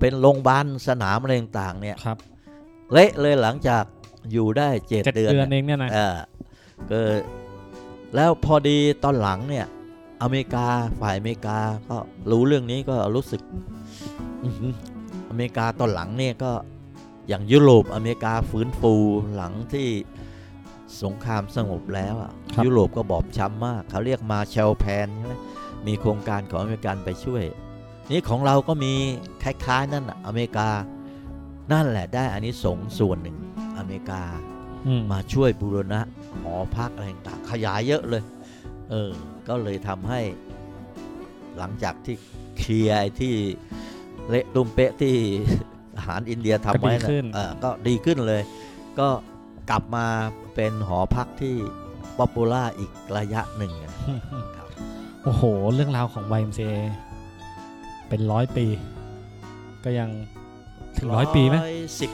[0.00, 2.18] เป็นโรงพยาบาลสนามอะไรต่างๆเนี่ยครับ
[2.92, 3.84] เละเลยหลังจาก
[4.32, 6.16] อยู่ได้เจ็ดเจ็ดเดือนเดือนน่ะเองเนี่ยนะเออ
[6.90, 7.00] ก็
[8.14, 9.66] แล้วพอดีตอนหลังเนี่ย
[10.22, 10.66] อเมริกา
[11.00, 11.58] ฝ่ายอเมริกา
[11.88, 11.96] ก็
[12.30, 13.40] รู้เรื่องนี้ก็รู้สึก
[15.32, 16.52] อื้อหืออเมริกาตอนหลังเนี่ยก็
[17.28, 18.94] อย่างยุโรปอเมริกาฟื้นฟู
[19.36, 19.88] หลังที่
[21.02, 22.32] สงครามสงบแล้วอะ
[22.64, 25.34] ยุโรปก็บอบช้ำมาก เขาเรียกมาเชลแพนใช่ไหม
[25.86, 27.44] มีโครงการของอเมริกันไปช่วย
[28.10, 28.92] นี่ของเราก็มี
[29.42, 30.68] คล้ายๆ นั่นน่ะอเมริกา
[31.72, 33.38] นั่นแหละได้อันนี้สงส์ส่วนหนึ่ง
[33.78, 34.22] อเมริกา
[34.86, 36.00] อืมมาช่วยบูรณะ
[36.42, 38.22] หอพักอะไรต่างๆขยายเยอะเลย
[38.90, 39.10] เออ
[39.48, 40.20] ก็เลยทำให้
[41.58, 42.16] หลังจากที่
[42.58, 43.34] เคลียร์ไอ้ที่
[44.28, 45.14] เละตุ้มเป๊ะที่
[45.96, 48.42] ทหารอินเดียทำไว้นะเออก็ดีขึ้นเลย
[48.98, 49.08] ก็
[49.70, 50.06] กลับมา
[50.54, 51.54] เป็นหอพักที่
[52.18, 53.92] popular อีกระยะหนึ่งอะ
[54.56, 54.66] ครับ
[55.24, 55.42] โอ้โห
[55.74, 56.74] เรื่องราวของ YMCA
[58.08, 58.66] เป็นร้อยปี
[59.84, 60.08] ก็ยัง
[60.98, 61.56] ถึงร้อยปีไหม
[62.00, 62.12] สิบ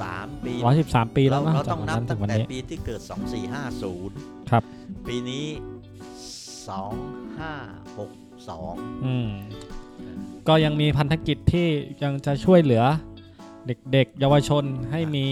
[0.00, 3.00] สามปีร้อยสิบสามปีแล้วเรานะเราจาต้กองวันนับนั้นถึตั้งงวันแต่นี้ปีที่เกิด
[3.76, 4.62] 2450ครับ
[5.08, 5.46] ปีนี้
[8.48, 9.30] 2562อืม
[9.76, 9.77] ก็
[10.64, 11.68] ยังมีพันธกิจที่
[12.02, 12.84] ยังจะช่วยเหลือ
[13.92, 15.26] เด็กๆ เยาวชนให้มี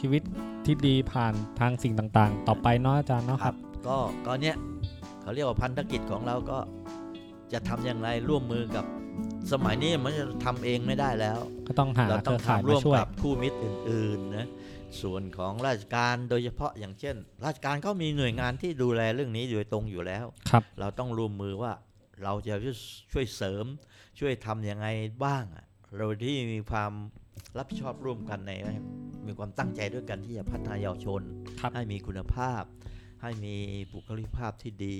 [0.00, 0.22] ชีวิต
[0.64, 3.54] ที่ดีผ่านทางสิ่งต่าง ๆ ต่อไปเนาะอาจารย์เนาะครับ
[3.86, 3.96] ก็
[4.26, 4.56] ก็เนี้ย
[5.22, 6.58] เขาเรียกว่าพันธกิจของเราก็
[7.52, 8.84] จะทำอย่างไรร่วมมือกับ
[9.52, 14.48] สมัยนี้มันจะทำเองไม่ได้แล้ว ก็ต้องหาเราเคต้อรืงอข่ายทำร่มาวมช่วยกับคู่มิตรอื่นๆนะ
[15.02, 21.72] ส่วนของราชการโดยเฉพาะอย่างเช่น ราชการก็มีหน่วยงานที่ดูแลเรื่องนี้โดยตรงอยู่แล้วครับ เราต้องร่วมมือว่า
[22.24, 22.54] เราจะ
[23.12, 23.64] ช่วยเสริม
[24.18, 24.86] ช่วยทำยังไง
[25.24, 26.92] บ้างอะเราที่มีความ
[27.58, 28.52] รับผิดชอบร่วมกันใน
[29.26, 31.22] มีความตั้งใจด้วยกันที่จะพัฒนาเยาวชน
[31.60, 32.62] ครับให้มีคุณภาพ
[33.22, 33.54] ให้มี
[33.92, 34.96] บุคลิกภาพที่ดี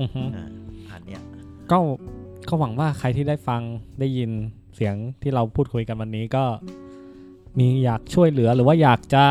[0.00, 0.48] อือฮึอ่า
[0.90, 1.22] อันเนี้ย
[1.70, 1.78] ก็
[2.48, 3.62] ก็หวังว่าใครที่ได้ฟัง
[4.00, 4.30] ได้ยิน
[4.74, 6.44] เสียงที่เราพูดคุยกันวันนี้ก็
[7.58, 9.24] มีอยากช่วยเหลือหรือว่าอยากจะ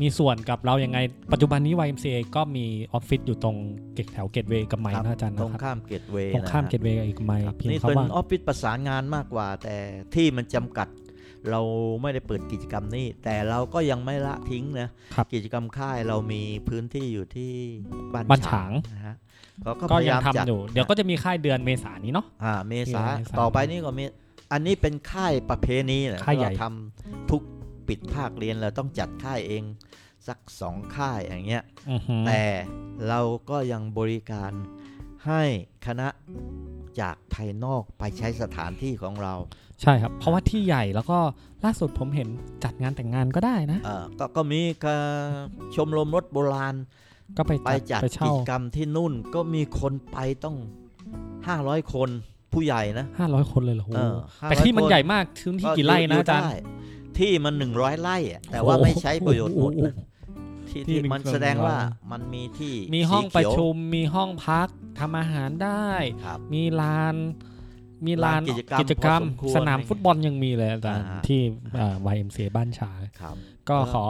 [0.00, 0.98] มีส่วนกับเรายังไง
[1.32, 3.56] ปัจจุบันนี้ YMCA ก็มีออฟฟิศอยู่ตรง
[3.94, 9.76] เกตแถวเกตเวย์กับไมค์นะอาจารย์ตรนะงครับข้ามเกตเวย์ตรงข้ามเกตเวย์กับไมค์ครับเพียงนี่เขาเป็นว่าออฟฟิศประสานงานมากกว่า แต่
[10.14, 10.88] ที่มันจำกัด
[11.50, 11.60] เรา
[12.02, 17.52] ไม่ได้เปิดกิจกรรมนี้ แต่เราก็ยังไม่ละทิ้งนะครับกิจกรรมค่ายเรามีพื้นที่อยู่ที่
[18.12, 19.16] บ้านบ้านฉางนะฮะ
[19.62, 24.04] เขาก็ก็พยายัยางมจัดทำอยู่ เดี๋ยวก็จะมีค่ายเดือนเมษายนนี้เนาะอ่าเมษาเมษาต่อไปนี่ก็มี
[24.52, 27.42] อันนี้เป็นค่ายประเพณีนะค่ายใหญ่เราทำทุก
[27.88, 29.62] ปิดภาคเรียนเราต้องจัดค่ายเอง
[30.28, 32.42] สักสองค่ายอย่างเงี้ยอือฮึแต่
[33.08, 33.20] เรา
[33.50, 34.52] ก็ยังบริการ
[35.26, 35.42] ให้
[35.86, 36.08] คณะ
[37.00, 39.34] จากภายนอกไปใช้สถานที่ของเรา
[39.82, 41.18] ใช่ครับ เพราะว่าที่ใหญ่แล้วก็
[41.64, 42.28] ล่าสุดผมเห็น
[42.64, 45.02] จัดงานแต่งงานก็ได้นะเอ่อก็ก็มีการ
[45.74, 46.74] ชมรมรถโบราณ
[47.36, 50.56] ก็ไปไปจัจัดดไปกิเช่าจกรรมที่นู่นก็มีคนไปต้อง
[51.24, 52.10] 500คน
[52.52, 56.54] ผู้ใหญ่นะห้าร้อยคนเลยเหรอโหเออแต่500ที่มันคใหญ่มากพื้นที่กี่ไร่นะยู่อาจารย์ได้
[57.18, 59.94] ที่มัน100ไร่อะแต่ว่าโอ้โหไม่ใช้ประโยชน์หมดโอ้โหนะ
[60.68, 65.88] ที่ที่ที่หนึ่งมันส่วนแสดงว่าร้อยมันมีที่มีห้องสีประเขียว ชุมมีห้องพักทำอาหารได้
[66.24, 67.16] ครับมีลาน
[68.06, 71.40] มีลานลานกิจกรรมกิจกรรมพอสมควรสนามฟุตบอลยังมีเลยอาจารย์อ่า ที่
[71.76, 73.34] เอ่อ YMCA บ้านฉางครับ
[73.68, 74.04] ก็ก็ขอ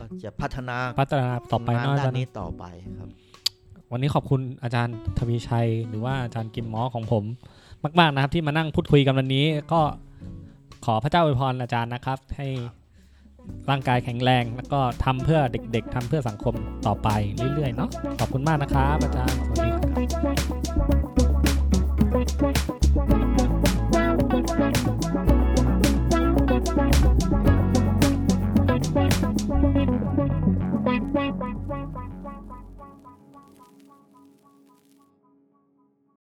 [0.00, 2.64] ก็จะพัฒนาพัฒนาต่อไปงานเนาะอาด้าจารนย์ นี้ต่อไป
[2.98, 3.08] ครับ
[3.92, 7.24] วันนี้ขอบคุณอาจารย์ทวีชัย หรือว่าอาจารย์กิมมอของผม
[7.98, 9.80] มาก ๆ นะครับที่มานั่งพูดคุยกันวันนี้ ก็
[10.84, 12.48] ขอพระเจ้าอวยพรอาจารย์นะครับ ให้
[13.70, 16.54] ร่างกายแข็งแรง แล้วก็ทำเพื่อเด็ก ๆทำเพื่อสังคม
[16.86, 17.08] ต่อไป
[17.54, 19.70] เรื่อยๆเนาะขอบคุณมากนะครับอาจารย์สวัสดี
[20.22, 20.37] ครับ